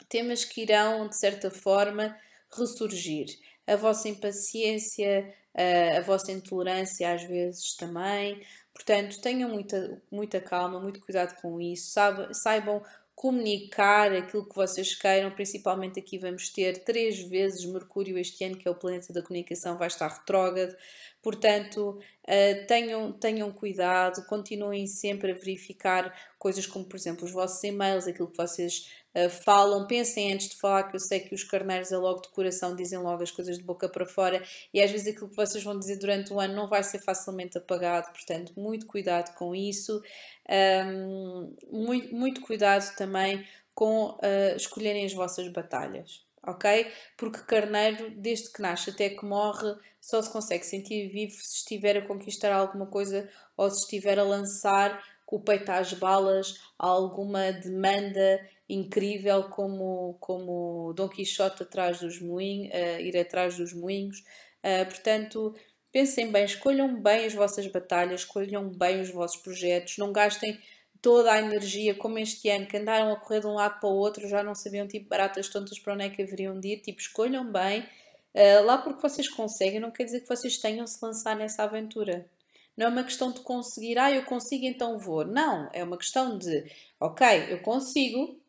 temas 0.08 0.44
que 0.44 0.62
irão, 0.62 1.08
de 1.08 1.16
certa 1.16 1.50
forma, 1.50 2.16
ressurgir. 2.50 3.26
A 3.66 3.76
vossa 3.76 4.08
impaciência, 4.08 5.32
uh, 5.54 5.98
a 5.98 6.00
vossa 6.00 6.32
intolerância, 6.32 7.12
às 7.12 7.22
vezes 7.22 7.76
também. 7.76 8.44
Portanto, 8.74 9.20
tenham 9.20 9.50
muita, 9.50 10.02
muita 10.10 10.40
calma, 10.40 10.80
muito 10.80 11.00
cuidado 11.00 11.40
com 11.40 11.60
isso. 11.60 11.94
saibam 12.32 12.82
comunicar 13.14 14.12
aquilo 14.12 14.48
que 14.48 14.54
vocês 14.54 14.94
queiram, 14.94 15.30
principalmente 15.30 15.98
aqui 15.98 16.18
vamos 16.18 16.48
ter 16.48 16.82
três 16.84 17.20
vezes 17.20 17.64
Mercúrio 17.64 18.18
este 18.18 18.44
ano, 18.44 18.56
que 18.56 18.66
é 18.66 18.70
o 18.70 18.74
planeta 18.74 19.12
da 19.12 19.22
comunicação, 19.22 19.78
vai 19.78 19.88
estar 19.88 20.08
retrógrado, 20.08 20.74
portanto 21.22 22.00
uh, 22.24 22.66
tenham, 22.66 23.12
tenham 23.12 23.52
cuidado, 23.52 24.26
continuem 24.26 24.86
sempre 24.86 25.32
a 25.32 25.34
verificar 25.34 26.12
coisas 26.38 26.66
como, 26.66 26.84
por 26.84 26.96
exemplo, 26.96 27.24
os 27.24 27.30
vossos 27.30 27.62
e-mails, 27.62 28.06
aquilo 28.06 28.28
que 28.28 28.36
vocês 28.36 28.90
uh, 29.14 29.30
falam, 29.30 29.86
pensem 29.86 30.32
antes 30.32 30.48
de 30.48 30.56
falar, 30.56 30.84
que 30.84 30.96
eu 30.96 31.00
sei 31.00 31.20
que 31.20 31.34
os 31.34 31.44
carneiros 31.44 31.92
é 31.92 31.96
logo 31.96 32.22
de 32.22 32.28
coração, 32.30 32.74
dizem 32.76 32.98
logo 32.98 33.22
as 33.22 33.30
coisas 33.30 33.58
de 33.58 33.64
boca 33.64 33.88
para 33.88 34.06
fora 34.06 34.42
e 34.72 34.80
às 34.80 34.90
vezes 34.90 35.08
aquilo 35.08 35.28
que 35.28 35.36
vocês 35.36 35.62
vão 35.62 35.78
dizer 35.78 35.96
durante 35.96 36.32
o 36.32 36.40
ano 36.40 36.54
não 36.54 36.68
vai 36.68 36.82
ser 36.82 36.98
facilmente 36.98 37.58
apagado, 37.58 38.12
portanto, 38.12 38.52
muito 38.56 38.86
cuidado 38.86 39.34
com 39.34 39.54
isso. 39.54 40.02
Um, 40.48 41.54
muito, 41.70 42.14
muito 42.14 42.40
cuidado 42.40 42.94
também 42.96 43.46
com 43.74 44.10
uh, 44.10 44.56
escolherem 44.56 45.04
as 45.04 45.14
vossas 45.14 45.48
batalhas, 45.48 46.24
ok? 46.42 46.90
Porque 47.16 47.40
carneiro, 47.40 48.10
desde 48.10 48.52
que 48.52 48.60
nasce 48.60 48.90
até 48.90 49.08
que 49.08 49.24
morre, 49.24 49.74
só 50.00 50.20
se 50.20 50.30
consegue 50.30 50.64
sentir 50.66 51.08
vivo 51.08 51.32
se 51.32 51.58
estiver 51.58 51.96
a 51.96 52.06
conquistar 52.06 52.52
alguma 52.52 52.86
coisa 52.86 53.28
ou 53.56 53.70
se 53.70 53.84
estiver 53.84 54.18
a 54.18 54.24
lançar 54.24 55.02
com 55.24 55.36
o 55.36 55.40
peito 55.40 55.70
às 55.70 55.92
balas 55.94 56.60
alguma 56.76 57.52
demanda 57.52 58.40
incrível 58.68 59.44
como, 59.44 60.16
como 60.20 60.92
Dom 60.94 61.08
Quixote 61.08 61.62
atrás 61.62 62.00
dos 62.00 62.20
moinhos, 62.20 62.72
uh, 62.74 63.00
ir 63.00 63.16
atrás 63.16 63.56
dos 63.56 63.72
moinhos. 63.72 64.20
Uh, 64.64 64.84
portanto, 64.86 65.54
Pensem 65.92 66.32
bem, 66.32 66.44
escolham 66.46 66.98
bem 67.02 67.26
as 67.26 67.34
vossas 67.34 67.66
batalhas, 67.66 68.22
escolham 68.22 68.70
bem 68.70 69.02
os 69.02 69.10
vossos 69.10 69.36
projetos, 69.36 69.98
não 69.98 70.10
gastem 70.10 70.58
toda 71.02 71.30
a 71.30 71.38
energia, 71.38 71.94
como 71.94 72.18
este 72.18 72.48
ano, 72.48 72.64
que 72.64 72.78
andaram 72.78 73.12
a 73.12 73.16
correr 73.16 73.40
de 73.40 73.46
um 73.46 73.52
lado 73.52 73.78
para 73.78 73.90
o 73.90 73.92
outro, 73.92 74.26
já 74.26 74.42
não 74.42 74.54
sabiam, 74.54 74.88
tipo, 74.88 75.10
baratas 75.10 75.48
tontas 75.48 75.78
para 75.78 75.92
onde 75.92 76.04
é 76.04 76.08
que 76.08 76.22
haveriam 76.22 76.58
de 76.58 76.68
ir. 76.68 76.80
Tipo, 76.80 76.98
escolham 76.98 77.52
bem, 77.52 77.82
uh, 77.82 78.64
lá 78.64 78.78
porque 78.78 79.02
vocês 79.02 79.28
conseguem, 79.28 79.80
não 79.80 79.90
quer 79.90 80.04
dizer 80.04 80.20
que 80.20 80.28
vocês 80.28 80.56
tenham 80.56 80.86
se 80.86 80.98
lançar 81.04 81.36
nessa 81.36 81.64
aventura. 81.64 82.26
Não 82.74 82.86
é 82.86 82.88
uma 82.88 83.04
questão 83.04 83.30
de 83.30 83.40
conseguir, 83.40 83.98
ah, 83.98 84.10
eu 84.10 84.24
consigo, 84.24 84.64
então 84.64 84.98
vou. 84.98 85.26
Não, 85.26 85.68
é 85.74 85.84
uma 85.84 85.98
questão 85.98 86.38
de, 86.38 86.64
ok, 86.98 87.52
eu 87.52 87.60
consigo, 87.60 88.40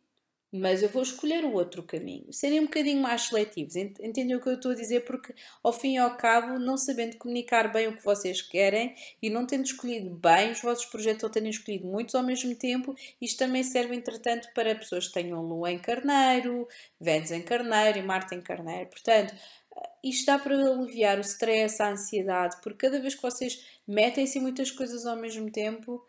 mas 0.53 0.83
eu 0.83 0.89
vou 0.89 1.01
escolher 1.01 1.43
o 1.43 1.53
outro 1.53 1.81
caminho. 1.81 2.31
Serem 2.31 2.60
um 2.60 2.65
bocadinho 2.65 3.01
mais 3.01 3.24
seletivos, 3.24 3.75
entendem 3.75 4.36
o 4.36 4.39
que 4.39 4.48
eu 4.48 4.53
estou 4.53 4.72
a 4.72 4.75
dizer? 4.75 5.03
Porque, 5.03 5.33
ao 5.63 5.74
fim 5.74 5.95
e 5.95 5.98
ao 5.98 6.15
cabo, 6.15 6.60
não 6.60 6.77
sabendo 6.77 7.17
comunicar 7.17 7.74
bem 7.74 7.88
o 7.88 7.98
que 7.98 8.05
vocês 8.05 8.39
querem 8.39 8.93
e 9.19 9.31
não 9.31 9.48
tendo 9.48 9.65
escolhido 9.65 10.12
bem 10.12 10.51
os 10.51 10.62
vossos 10.62 10.86
projetos 10.86 11.24
ou 11.24 11.29
terem 11.31 11.50
escolhido 11.50 11.88
muitos 11.88 12.13
ao 12.13 12.22
mesmo 12.22 12.53
tempo, 12.55 12.95
isto 13.19 13.39
também 13.39 13.63
serve, 13.63 13.95
entretanto, 13.95 14.48
para 14.53 14.75
pessoas 14.75 15.07
que 15.07 15.13
tenham 15.15 15.41
Lua 15.41 15.72
em 15.72 15.79
Carneiro, 15.79 16.67
Vênus 17.01 17.31
em 17.31 17.41
Carneiro 17.41 17.98
e 17.98 18.03
Marte 18.03 18.36
em 18.36 18.41
Carneiro. 18.41 18.91
Portanto, 18.91 19.33
isto 20.03 20.27
dá 20.27 20.38
para 20.38 20.55
aliviar 20.55 21.17
o 21.17 21.22
stress, 21.22 21.81
a 21.81 21.89
ansiedade, 21.89 22.57
porque 22.62 22.86
cada 22.86 23.01
vez 23.01 23.15
que 23.15 23.22
vocês 23.24 23.65
metem-se 23.88 24.39
muitas 24.39 24.69
coisas 24.69 25.07
ao 25.07 25.15
mesmo 25.15 25.50
tempo, 25.50 26.05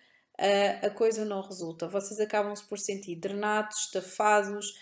a 0.83 0.91
coisa 0.91 1.25
não 1.25 1.41
resulta. 1.41 1.87
Vocês 1.87 2.19
acabam-se 2.19 2.65
por 2.65 2.79
sentir 2.79 3.17
drenados, 3.17 3.87
estafados, 3.87 4.79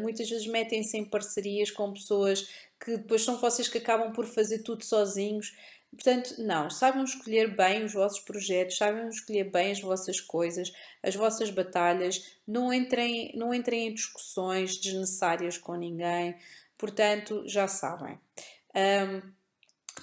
muitas 0.00 0.28
vezes 0.28 0.46
metem-se 0.46 0.98
em 0.98 1.04
parcerias 1.04 1.70
com 1.70 1.92
pessoas 1.92 2.48
que 2.78 2.96
depois 2.96 3.22
são 3.22 3.38
vocês 3.38 3.68
que 3.68 3.78
acabam 3.78 4.12
por 4.12 4.26
fazer 4.26 4.58
tudo 4.60 4.84
sozinhos. 4.84 5.54
Portanto, 5.92 6.36
não, 6.38 6.70
saibam 6.70 7.02
escolher 7.02 7.54
bem 7.54 7.84
os 7.84 7.92
vossos 7.92 8.20
projetos, 8.20 8.76
saibam 8.76 9.08
escolher 9.08 9.50
bem 9.50 9.72
as 9.72 9.80
vossas 9.80 10.20
coisas, 10.20 10.72
as 11.02 11.16
vossas 11.16 11.50
batalhas, 11.50 12.36
não 12.46 12.72
entrem, 12.72 13.32
não 13.34 13.52
entrem 13.52 13.88
em 13.88 13.94
discussões 13.94 14.76
desnecessárias 14.76 15.58
com 15.58 15.74
ninguém, 15.74 16.36
portanto, 16.78 17.42
já 17.46 17.66
sabem. 17.66 18.18
Um, 18.74 19.32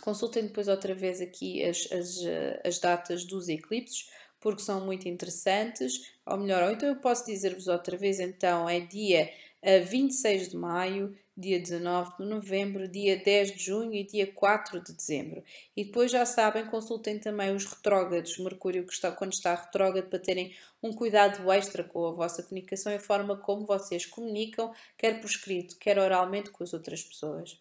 consultem 0.02 0.44
depois 0.44 0.68
outra 0.68 0.94
vez 0.94 1.22
aqui 1.22 1.64
as, 1.64 1.88
as, 1.90 2.18
as 2.66 2.80
datas 2.80 3.24
dos 3.24 3.48
eclipses, 3.48 4.10
porque 4.48 4.64
são 4.64 4.80
muito 4.80 5.10
interessantes, 5.10 6.10
ou 6.26 6.38
melhor, 6.38 6.64
ou 6.64 6.72
então 6.72 6.88
eu 6.88 6.96
posso 6.96 7.26
dizer-vos 7.26 7.68
outra 7.68 7.98
vez, 7.98 8.18
então 8.18 8.70
é 8.70 8.80
dia 8.80 9.30
26 9.62 10.42
eh, 10.42 10.50
de 10.50 10.56
maio, 10.56 11.14
dia 11.36 11.60
19 11.60 12.16
de 12.18 12.24
novembro, 12.24 12.88
dia 12.88 13.18
10 13.18 13.52
de 13.52 13.64
junho 13.66 13.94
e 13.94 14.06
dia 14.06 14.26
4 14.26 14.80
de 14.82 14.94
dezembro. 14.94 15.44
E 15.76 15.84
depois 15.84 16.10
já 16.10 16.26
sabem, 16.26 16.66
consultem 16.66 17.20
também 17.20 17.54
os 17.54 17.66
retrógrados, 17.66 18.38
Mercúrio 18.38 18.88
que 18.88 18.94
está, 18.94 19.12
quando 19.12 19.34
está 19.34 19.54
retrógrado, 19.54 20.08
para 20.08 20.18
terem 20.18 20.56
um 20.82 20.94
cuidado 20.94 21.52
extra 21.52 21.84
com 21.84 22.08
a 22.08 22.12
vossa 22.12 22.42
comunicação 22.42 22.94
e 22.94 22.96
a 22.96 23.02
forma 23.02 23.36
como 23.36 23.66
vocês 23.66 24.06
comunicam, 24.06 24.74
quer 24.98 25.20
por 25.20 25.28
escrito, 25.30 25.78
quer 25.78 26.00
oralmente 26.00 26.52
com 26.52 26.64
as 26.64 26.74
outras 26.74 27.04
pessoas. 27.04 27.60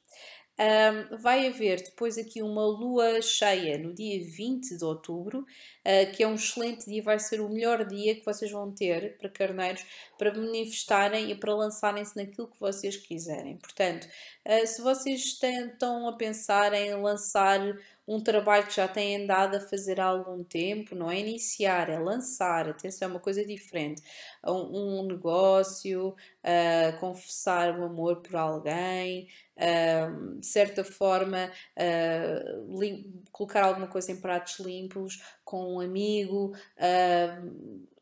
Um, 0.59 1.19
vai 1.19 1.47
haver 1.47 1.83
depois 1.83 2.17
aqui 2.17 2.41
uma 2.43 2.65
lua 2.65 3.21
cheia 3.21 3.77
no 3.77 3.93
dia 3.93 4.25
20 4.25 4.79
de 4.79 4.85
outubro, 4.85 5.41
uh, 5.41 6.13
que 6.15 6.23
é 6.23 6.27
um 6.27 6.35
excelente 6.35 6.87
dia, 6.87 7.03
vai 7.03 7.19
ser 7.19 7.43
o 7.43 7.49
melhor 7.49 7.85
dia 7.85 8.15
que 8.15 8.25
vocês 8.25 8.51
vão 8.51 8.73
ter 8.73 9.19
para 9.19 9.29
carneiros 9.29 9.85
para 10.17 10.33
manifestarem 10.33 11.31
e 11.31 11.35
para 11.35 11.55
lançarem-se 11.55 12.17
naquilo 12.17 12.49
que 12.49 12.59
vocês 12.59 12.97
quiserem. 12.97 13.59
Portanto, 13.59 14.09
uh, 14.47 14.67
se 14.67 14.81
vocês 14.81 15.39
estão 15.43 16.09
a 16.09 16.15
pensar 16.15 16.73
em 16.73 16.95
lançar 16.95 17.61
um 18.07 18.21
trabalho 18.21 18.67
que 18.67 18.75
já 18.75 18.87
têm 18.87 19.17
andado 19.17 19.57
a 19.57 19.61
fazer 19.61 20.01
há 20.01 20.05
algum 20.07 20.45
tempo, 20.45 20.95
não 20.95 21.11
é 21.11 21.19
iniciar, 21.19 21.91
é 21.91 21.99
lançar, 21.99 22.69
atenção, 22.69 23.09
é 23.09 23.11
uma 23.11 23.21
coisa 23.21 23.45
diferente. 23.45 24.03
Um, 24.47 25.01
um 25.01 25.07
negócio, 25.07 26.11
uh, 26.11 27.01
confessar 27.01 27.79
o 27.79 27.85
amor 27.85 28.23
por 28.23 28.37
alguém, 28.37 29.29
uh, 29.57 30.39
de 30.39 30.47
certa 30.47 30.85
forma, 30.85 31.51
uh, 31.77 33.21
colocar 33.33 33.65
alguma 33.65 33.89
coisa 33.89 34.13
em 34.13 34.21
pratos 34.21 34.61
limpos 34.61 35.21
com 35.45 35.75
um 35.75 35.81
amigo, 35.81 36.53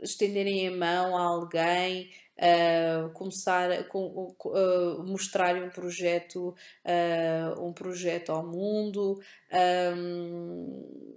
estenderem 0.01 0.69
a 0.69 0.71
mão 0.71 1.17
a 1.17 1.23
alguém. 1.23 2.11
Uh, 2.37 3.11
começar 3.11 3.87
com, 3.87 4.35
uh, 4.45 5.05
mostrar 5.05 5.55
um 5.55 5.71
projeto 5.71 6.49
uh, 6.49 7.65
um 7.65 7.73
projeto 7.73 8.33
ao 8.33 8.45
mundo 8.45 9.21
um, 9.97 11.17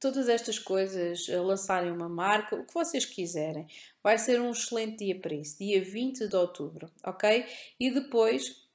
todas 0.00 0.28
estas 0.28 0.58
coisas 0.58 1.28
lançarem 1.28 1.92
uma 1.92 2.08
marca 2.08 2.56
o 2.56 2.66
que 2.66 2.74
vocês 2.74 3.04
quiserem. 3.04 3.68
Vai 4.02 4.18
ser 4.18 4.40
um 4.40 4.50
excelente 4.50 5.04
dia 5.04 5.20
para 5.20 5.36
isso 5.36 5.56
dia 5.58 5.80
20 5.80 6.26
de 6.26 6.34
outubro 6.34 6.90
ok? 7.04 7.46
E 7.78 7.88
depois 7.88 8.66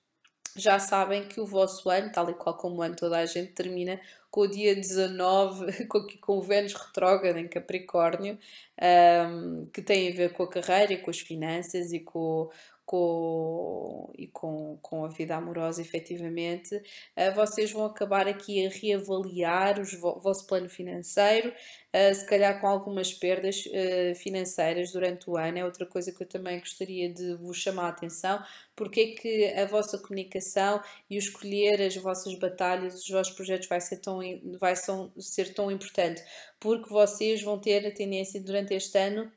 já 0.55 0.79
sabem 0.79 1.27
que 1.27 1.41
o 1.41 1.45
vosso 1.45 1.89
ano, 1.89 2.11
tal 2.11 2.29
e 2.29 2.33
qual 2.33 2.55
como 2.55 2.77
o 2.77 2.81
ano 2.81 2.95
toda 2.95 3.17
a 3.17 3.25
gente 3.25 3.53
termina 3.53 3.99
com 4.33 4.41
o 4.41 4.47
dia 4.47 4.75
19, 4.75 5.85
com, 5.85 6.07
com 6.19 6.37
o 6.39 6.41
Vênus 6.41 6.73
retrógrado 6.73 7.37
em 7.37 7.47
Capricórnio, 7.47 8.39
um, 8.81 9.67
que 9.67 9.79
tem 9.79 10.11
a 10.11 10.15
ver 10.15 10.33
com 10.33 10.41
a 10.41 10.49
carreira 10.49 10.97
com 10.97 11.11
as 11.11 11.19
finanças 11.19 11.93
e 11.93 11.99
com, 11.99 12.49
com, 12.85 14.11
e 14.17 14.27
com, 14.27 14.77
com 14.81 15.05
a 15.05 15.07
vida 15.07 15.35
amorosa, 15.35 15.81
efetivamente, 15.81 16.75
uh, 16.75 17.33
vocês 17.35 17.71
vão 17.71 17.85
acabar 17.85 18.27
aqui 18.27 18.65
a 18.65 18.69
reavaliar 18.69 19.79
o 19.79 20.19
vosso 20.19 20.45
plano 20.45 20.69
financeiro, 20.69 21.49
uh, 21.49 22.13
se 22.13 22.25
calhar 22.25 22.59
com 22.59 22.67
algumas 22.67 23.13
perdas 23.13 23.65
uh, 23.65 24.15
financeiras 24.15 24.91
durante 24.91 25.29
o 25.29 25.37
ano. 25.37 25.59
É 25.59 25.65
outra 25.65 25.85
coisa 25.85 26.11
que 26.11 26.23
eu 26.23 26.27
também 26.27 26.59
gostaria 26.59 27.11
de 27.11 27.35
vos 27.35 27.57
chamar 27.57 27.85
a 27.85 27.89
atenção, 27.89 28.43
porque 28.75 28.99
é 28.99 29.07
que 29.21 29.45
a 29.53 29.65
vossa 29.65 29.97
comunicação 29.97 30.81
e 31.09 31.17
o 31.17 31.19
escolher 31.19 31.81
as 31.81 31.95
vossas 31.95 32.35
batalhas, 32.35 32.95
os 32.95 33.09
vossos 33.09 33.33
projetos 33.33 33.67
vai 33.67 33.79
ser 33.79 33.97
tão, 33.97 34.19
vai 34.59 34.75
são, 34.75 35.11
ser 35.19 35.53
tão 35.53 35.71
importante, 35.71 36.21
porque 36.59 36.89
vocês 36.89 37.41
vão 37.41 37.57
ter 37.59 37.87
a 37.87 37.91
tendência 37.91 38.41
durante 38.41 38.73
este 38.73 38.97
ano 38.97 39.31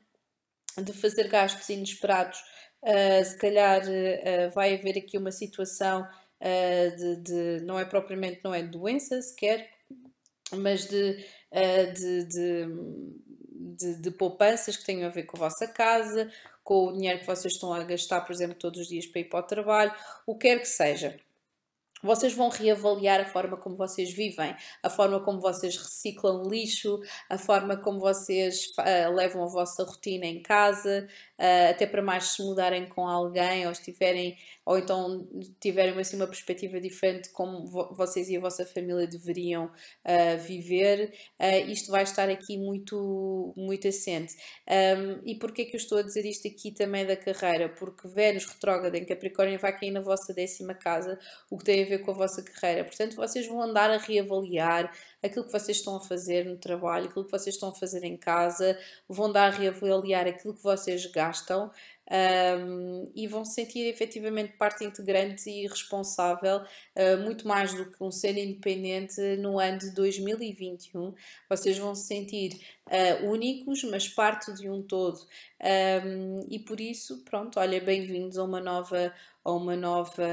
de 0.83 0.93
fazer 0.93 1.27
gastos 1.27 1.69
inesperados 1.69 2.39
Uh, 2.83 3.25
se 3.25 3.37
calhar 3.37 3.81
uh, 3.81 4.51
vai 4.53 4.75
haver 4.75 4.97
aqui 4.97 5.17
uma 5.17 5.31
situação 5.31 6.01
uh, 6.03 6.95
de, 6.95 7.15
de, 7.17 7.65
não 7.65 7.79
é 7.79 7.85
propriamente 7.85 8.39
não 8.43 8.53
é 8.53 8.61
doença 8.61 9.21
sequer, 9.21 9.69
mas 10.51 10.87
de, 10.87 11.25
de, 11.95 12.23
de, 13.49 14.01
de, 14.01 14.11
poupanças 14.11 14.77
que 14.77 14.85
tenham 14.85 15.07
a 15.07 15.11
ver 15.11 15.23
com 15.23 15.35
a 15.35 15.49
vossa 15.49 15.67
casa, 15.67 16.31
com 16.63 16.87
o 16.87 16.93
dinheiro 16.93 17.19
que 17.19 17.25
vocês 17.25 17.53
estão 17.53 17.73
a 17.73 17.83
gastar, 17.83 18.21
por 18.21 18.31
exemplo, 18.31 18.55
todos 18.55 18.79
os 18.79 18.87
dias 18.87 19.05
para 19.05 19.21
ir 19.21 19.25
para 19.25 19.39
o 19.39 19.43
trabalho, 19.43 19.93
o 20.25 20.37
que 20.37 20.47
quer 20.47 20.59
que 20.59 20.67
seja 20.67 21.19
vocês 22.01 22.33
vão 22.33 22.49
reavaliar 22.49 23.21
a 23.21 23.25
forma 23.25 23.57
como 23.57 23.75
vocês 23.75 24.11
vivem, 24.11 24.55
a 24.83 24.89
forma 24.89 25.19
como 25.19 25.39
vocês 25.39 25.75
reciclam 25.77 26.43
lixo, 26.43 26.99
a 27.29 27.37
forma 27.37 27.77
como 27.77 27.99
vocês 27.99 28.67
uh, 28.77 29.13
levam 29.13 29.43
a 29.43 29.47
vossa 29.47 29.83
rotina 29.83 30.25
em 30.25 30.41
casa, 30.41 31.07
uh, 31.39 31.71
até 31.71 31.85
para 31.85 32.01
mais 32.01 32.25
se 32.25 32.43
mudarem 32.43 32.87
com 32.87 33.07
alguém 33.07 33.65
ou 33.65 33.71
estiverem 33.71 34.37
ou 34.67 34.77
então 34.77 35.25
tiverem 35.61 35.97
assim, 35.97 36.17
uma 36.17 36.27
perspectiva 36.27 36.77
diferente 36.81 37.29
de 37.29 37.29
como 37.29 37.65
vo 37.65 37.95
vocês 37.95 38.27
e 38.27 38.35
a 38.35 38.39
vossa 38.41 38.65
família 38.65 39.07
deveriam 39.07 39.67
uh, 39.67 40.37
viver, 40.45 41.13
uh, 41.39 41.71
isto 41.71 41.89
vai 41.89 42.03
estar 42.03 42.29
aqui 42.29 42.57
muito, 42.57 43.53
muito 43.55 43.87
assente. 43.87 44.35
Um, 44.67 45.21
e 45.25 45.35
porquê 45.35 45.63
que 45.63 45.77
eu 45.77 45.79
estou 45.79 45.99
a 45.99 46.01
dizer 46.01 46.25
isto 46.25 46.49
aqui 46.49 46.73
também 46.73 47.05
da 47.05 47.15
carreira? 47.15 47.69
Porque 47.69 48.09
Vênus 48.09 48.43
retrógrada 48.43 48.97
em 48.97 49.05
Capricórnio 49.05 49.57
vai 49.57 49.71
cair 49.71 49.91
na 49.91 50.01
vossa 50.01 50.33
décima 50.33 50.73
casa, 50.73 51.17
o 51.49 51.57
que 51.57 51.63
tem 51.63 51.83
a 51.83 51.87
ver 51.87 51.99
com 51.99 52.11
a 52.11 52.15
vossa 52.15 52.43
carreira. 52.43 52.83
Portanto, 52.83 53.15
vocês 53.15 53.47
vão 53.47 53.61
andar 53.61 53.89
a 53.89 53.97
reavaliar 53.97 54.91
aquilo 55.23 55.45
que 55.45 55.51
vocês 55.51 55.77
estão 55.77 55.95
a 55.95 56.01
fazer 56.01 56.43
no 56.43 56.57
trabalho, 56.57 57.07
aquilo 57.07 57.23
que 57.23 57.31
vocês 57.31 57.55
estão 57.55 57.69
a 57.69 57.73
fazer 57.73 58.03
em 58.03 58.17
casa, 58.17 58.77
vão 59.07 59.31
dar 59.31 59.47
a 59.47 59.55
reavaliar 59.55 60.27
aquilo 60.27 60.53
que 60.53 60.63
vocês 60.63 61.05
gastam 61.05 61.71
um, 62.09 63.11
e 63.13 63.27
vão 63.27 63.43
se 63.43 63.53
sentir 63.53 63.85
efetivamente 63.87 64.53
parte 64.53 64.85
integrante 64.85 65.49
e 65.49 65.67
responsável, 65.67 66.61
uh, 66.61 67.17
muito 67.23 67.47
mais 67.47 67.73
do 67.73 67.85
que 67.85 68.01
um 68.01 68.11
ser 68.11 68.37
independente 68.37 69.19
no 69.37 69.59
ano 69.59 69.79
de 69.79 69.91
2021. 69.91 71.13
Vocês 71.49 71.77
vão 71.77 71.93
se 71.93 72.07
sentir 72.07 72.59
uh, 72.87 73.29
únicos, 73.29 73.83
mas 73.83 74.07
parte 74.07 74.53
de 74.53 74.69
um 74.69 74.81
todo. 74.81 75.19
Um, 76.05 76.45
e 76.49 76.59
por 76.59 76.79
isso, 76.79 77.23
pronto, 77.23 77.59
olha, 77.59 77.79
bem-vindos 77.81 78.37
a 78.37 78.43
uma 78.43 78.59
nova 78.59 79.13
a 79.47 79.51
uma 79.53 79.77
nova, 79.77 80.27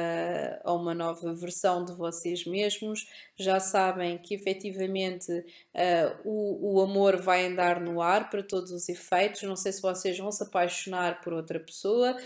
a 0.64 0.72
uma 0.72 0.92
nova 0.92 1.32
versão 1.32 1.84
de 1.84 1.92
vocês 1.92 2.44
mesmos. 2.44 3.08
Já 3.36 3.60
sabem 3.60 4.18
que 4.18 4.34
efetivamente 4.34 5.30
uh, 5.32 6.18
o, 6.24 6.74
o 6.74 6.80
amor 6.80 7.22
vai 7.22 7.46
andar 7.46 7.80
no 7.80 8.02
ar 8.02 8.28
para 8.28 8.42
todos 8.42 8.72
os 8.72 8.88
efeitos. 8.88 9.44
Não 9.44 9.54
sei 9.54 9.70
se 9.70 9.80
vocês 9.80 10.18
vão 10.18 10.32
se 10.32 10.42
apaixonar 10.42 11.20
por 11.20 11.32
outra 11.32 11.60
pessoa, 11.60 12.16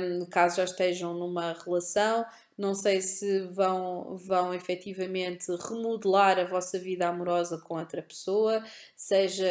um, 0.00 0.24
caso 0.26 0.58
já 0.58 0.64
estejam 0.64 1.12
numa 1.12 1.54
relação. 1.54 2.24
Não 2.56 2.74
sei 2.74 3.00
se 3.00 3.46
vão, 3.48 4.16
vão 4.16 4.52
efetivamente 4.54 5.46
remodelar 5.68 6.38
a 6.38 6.44
vossa 6.44 6.78
vida 6.78 7.08
amorosa 7.08 7.58
com 7.58 7.78
outra 7.78 8.02
pessoa, 8.02 8.62
seja 8.96 9.46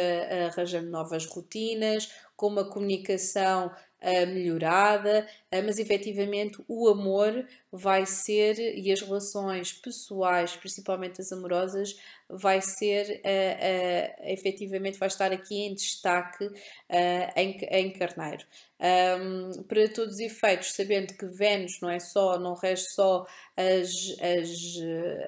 arranjando 0.48 0.90
novas 0.90 1.26
rotinas, 1.26 2.08
com 2.36 2.46
uma 2.48 2.68
comunicação 2.68 3.70
melhorada, 4.26 5.26
uh, 5.52 5.62
mas 5.64 5.78
efetivamente 5.78 6.62
o 6.68 6.88
amor 6.88 7.46
vai 7.70 8.04
ser, 8.06 8.58
e 8.58 8.92
as 8.92 9.00
relações 9.00 9.72
pessoais, 9.72 10.56
principalmente 10.56 11.20
as 11.20 11.32
amorosas, 11.32 11.96
vai 12.28 12.60
ser, 12.60 13.20
uh, 13.20 14.30
efetivamente, 14.30 14.98
vai 14.98 15.08
estar 15.08 15.32
aqui 15.32 15.66
em 15.66 15.74
destaque 15.74 16.50
em, 17.36 17.58
em 17.70 17.92
Carneiro. 17.92 18.44
Um, 18.80 19.62
para 19.62 19.88
todos 19.88 20.14
os 20.14 20.20
efeitos, 20.20 20.72
sabendo 20.72 21.14
que 21.14 21.26
Vênus 21.26 21.78
não 21.80 21.88
é 21.88 22.00
só, 22.00 22.36
não 22.38 22.54
rege 22.54 22.82
só 22.86 23.24
as, 23.56 24.16
as, 24.20 24.48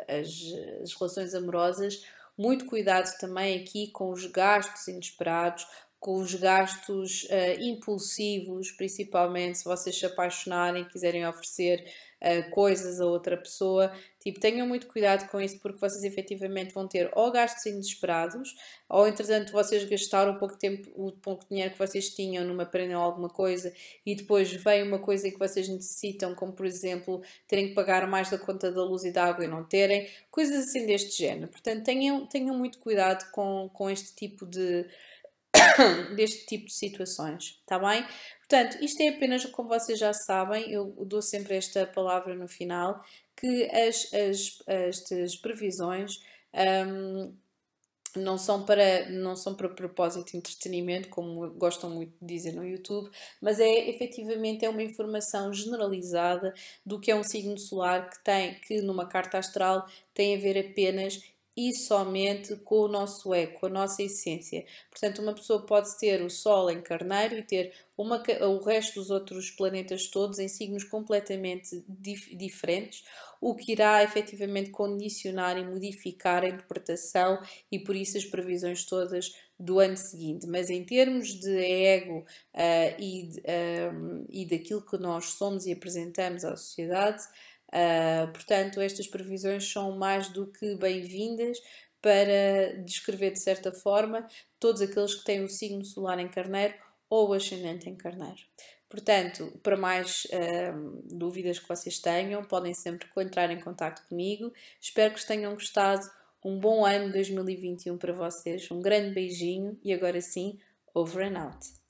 as, 0.08 0.82
as 0.82 0.94
relações 0.94 1.34
amorosas, 1.34 2.04
muito 2.36 2.66
cuidado 2.66 3.16
também 3.18 3.60
aqui 3.60 3.88
com 3.92 4.10
os 4.10 4.26
gastos 4.26 4.88
inesperados, 4.88 5.66
com 6.04 6.18
os 6.18 6.34
gastos 6.34 7.22
uh, 7.24 7.62
impulsivos, 7.62 8.70
principalmente 8.72 9.56
se 9.56 9.64
vocês 9.64 9.98
se 9.98 10.04
apaixonarem, 10.04 10.84
quiserem 10.84 11.26
oferecer 11.26 11.82
uh, 12.20 12.50
coisas 12.50 13.00
a 13.00 13.06
outra 13.06 13.38
pessoa. 13.38 13.90
Tipo, 14.20 14.38
tenham 14.38 14.66
muito 14.66 14.86
cuidado 14.86 15.26
com 15.30 15.40
isso, 15.40 15.58
porque 15.60 15.80
vocês 15.80 16.04
efetivamente 16.04 16.74
vão 16.74 16.86
ter 16.86 17.10
ou 17.14 17.32
gastos 17.32 17.64
inesperados, 17.64 18.54
ou 18.86 19.08
entretanto 19.08 19.50
vocês 19.50 19.82
gastaram 19.84 20.32
o 20.32 20.38
pouco 20.38 20.58
tempo, 20.58 20.90
o 20.94 21.10
pouco 21.10 21.46
dinheiro 21.48 21.72
que 21.72 21.78
vocês 21.78 22.10
tinham 22.10 22.44
numa 22.44 22.66
prenda 22.66 22.98
ou 22.98 23.02
alguma 23.02 23.30
coisa, 23.30 23.72
e 24.04 24.14
depois 24.14 24.52
vem 24.52 24.82
uma 24.82 24.98
coisa 24.98 25.30
que 25.30 25.38
vocês 25.38 25.66
necessitam, 25.68 26.34
como 26.34 26.52
por 26.52 26.66
exemplo 26.66 27.22
terem 27.48 27.68
que 27.68 27.74
pagar 27.74 28.06
mais 28.06 28.28
da 28.28 28.36
conta 28.36 28.70
da 28.70 28.84
luz 28.84 29.04
e 29.04 29.10
da 29.10 29.24
água 29.24 29.42
e 29.42 29.48
não 29.48 29.64
terem, 29.64 30.06
coisas 30.30 30.68
assim 30.68 30.84
deste 30.84 31.16
género. 31.16 31.48
Portanto, 31.48 31.82
tenham, 31.82 32.26
tenham 32.26 32.54
muito 32.54 32.78
cuidado 32.78 33.30
com, 33.30 33.70
com 33.72 33.88
este 33.88 34.14
tipo 34.14 34.44
de 34.44 34.84
deste 36.16 36.46
tipo 36.46 36.66
de 36.66 36.74
situações, 36.74 37.58
está 37.60 37.78
bem? 37.78 38.04
Portanto, 38.38 38.82
isto 38.82 39.02
é 39.02 39.08
apenas, 39.08 39.44
como 39.46 39.68
vocês 39.68 39.98
já 39.98 40.12
sabem, 40.12 40.70
eu 40.70 40.94
dou 41.06 41.22
sempre 41.22 41.56
esta 41.56 41.86
palavra 41.86 42.34
no 42.34 42.48
final, 42.48 43.02
que 43.36 43.64
as, 43.64 44.12
as, 44.12 44.62
estas 44.66 45.36
previsões 45.36 46.20
um, 46.86 47.34
não 48.16 48.38
são 48.38 48.64
para 48.64 49.08
não 49.10 49.34
são 49.34 49.54
para 49.54 49.68
propósito 49.68 50.30
de 50.30 50.36
entretenimento, 50.36 51.08
como 51.08 51.50
gostam 51.50 51.90
muito 51.90 52.12
de 52.20 52.34
dizer 52.34 52.52
no 52.52 52.64
YouTube, 52.64 53.10
mas 53.40 53.58
é 53.58 53.88
efetivamente 53.88 54.64
é 54.64 54.68
uma 54.68 54.82
informação 54.82 55.52
generalizada 55.52 56.54
do 56.86 57.00
que 57.00 57.10
é 57.10 57.16
um 57.16 57.24
signo 57.24 57.58
solar 57.58 58.10
que 58.10 58.22
tem 58.22 58.54
que 58.60 58.80
numa 58.80 59.06
carta 59.06 59.38
astral 59.38 59.86
tem 60.12 60.36
a 60.36 60.38
ver 60.38 60.58
apenas 60.58 61.20
e 61.56 61.72
somente 61.72 62.56
com 62.56 62.80
o 62.80 62.88
nosso 62.88 63.32
ego, 63.32 63.60
com 63.60 63.66
a 63.66 63.70
nossa 63.70 64.02
essência. 64.02 64.64
Portanto, 64.90 65.22
uma 65.22 65.34
pessoa 65.34 65.64
pode 65.64 65.96
ter 65.98 66.20
o 66.22 66.28
Sol 66.28 66.70
em 66.70 66.80
Carneiro 66.80 67.36
e 67.36 67.42
ter 67.42 67.72
uma, 67.96 68.20
o 68.40 68.58
resto 68.58 69.00
dos 69.00 69.10
outros 69.10 69.50
planetas 69.50 70.08
todos 70.08 70.38
em 70.38 70.48
signos 70.48 70.82
completamente 70.82 71.84
dif 71.88 72.34
diferentes, 72.34 73.04
o 73.40 73.54
que 73.54 73.72
irá 73.72 74.02
efetivamente 74.02 74.70
condicionar 74.70 75.56
e 75.56 75.64
modificar 75.64 76.42
a 76.42 76.48
interpretação 76.48 77.40
e 77.70 77.78
por 77.78 77.94
isso 77.94 78.16
as 78.16 78.24
previsões 78.24 78.84
todas 78.84 79.32
do 79.58 79.78
ano 79.78 79.96
seguinte. 79.96 80.46
Mas 80.46 80.70
em 80.70 80.82
termos 80.82 81.34
de 81.34 81.56
ego 81.56 82.24
uh, 82.54 83.00
e, 83.00 83.30
um, 83.92 84.24
e 84.28 84.44
daquilo 84.44 84.82
que 84.82 84.98
nós 84.98 85.26
somos 85.26 85.66
e 85.66 85.72
apresentamos 85.72 86.44
à 86.44 86.56
sociedade, 86.56 87.22
Uh, 87.74 88.30
portanto, 88.32 88.80
estas 88.80 89.08
previsões 89.08 89.70
são 89.70 89.98
mais 89.98 90.28
do 90.28 90.46
que 90.46 90.76
bem-vindas 90.76 91.58
para 92.00 92.80
descrever 92.84 93.32
de 93.32 93.42
certa 93.42 93.72
forma 93.72 94.28
todos 94.60 94.80
aqueles 94.80 95.14
que 95.14 95.24
têm 95.24 95.42
o 95.42 95.48
signo 95.48 95.84
solar 95.84 96.20
em 96.20 96.28
Carneiro 96.28 96.74
ou 97.10 97.30
o 97.30 97.32
ascendente 97.32 97.88
em 97.88 97.96
Carneiro. 97.96 98.42
Portanto, 98.88 99.58
para 99.60 99.76
mais 99.76 100.24
uh, 100.26 101.02
dúvidas 101.04 101.58
que 101.58 101.66
vocês 101.66 101.98
tenham, 101.98 102.44
podem 102.44 102.72
sempre 102.74 103.08
entrar 103.18 103.50
em 103.50 103.58
contato 103.58 104.06
comigo. 104.08 104.52
Espero 104.80 105.12
que 105.12 105.26
tenham 105.26 105.54
gostado. 105.54 106.08
Um 106.44 106.60
bom 106.60 106.86
ano 106.86 107.10
2021 107.10 107.98
para 107.98 108.12
vocês. 108.12 108.70
Um 108.70 108.80
grande 108.80 109.12
beijinho 109.12 109.76
e 109.82 109.92
agora 109.92 110.20
sim, 110.20 110.58
over 110.94 111.26
and 111.26 111.40
out. 111.40 111.83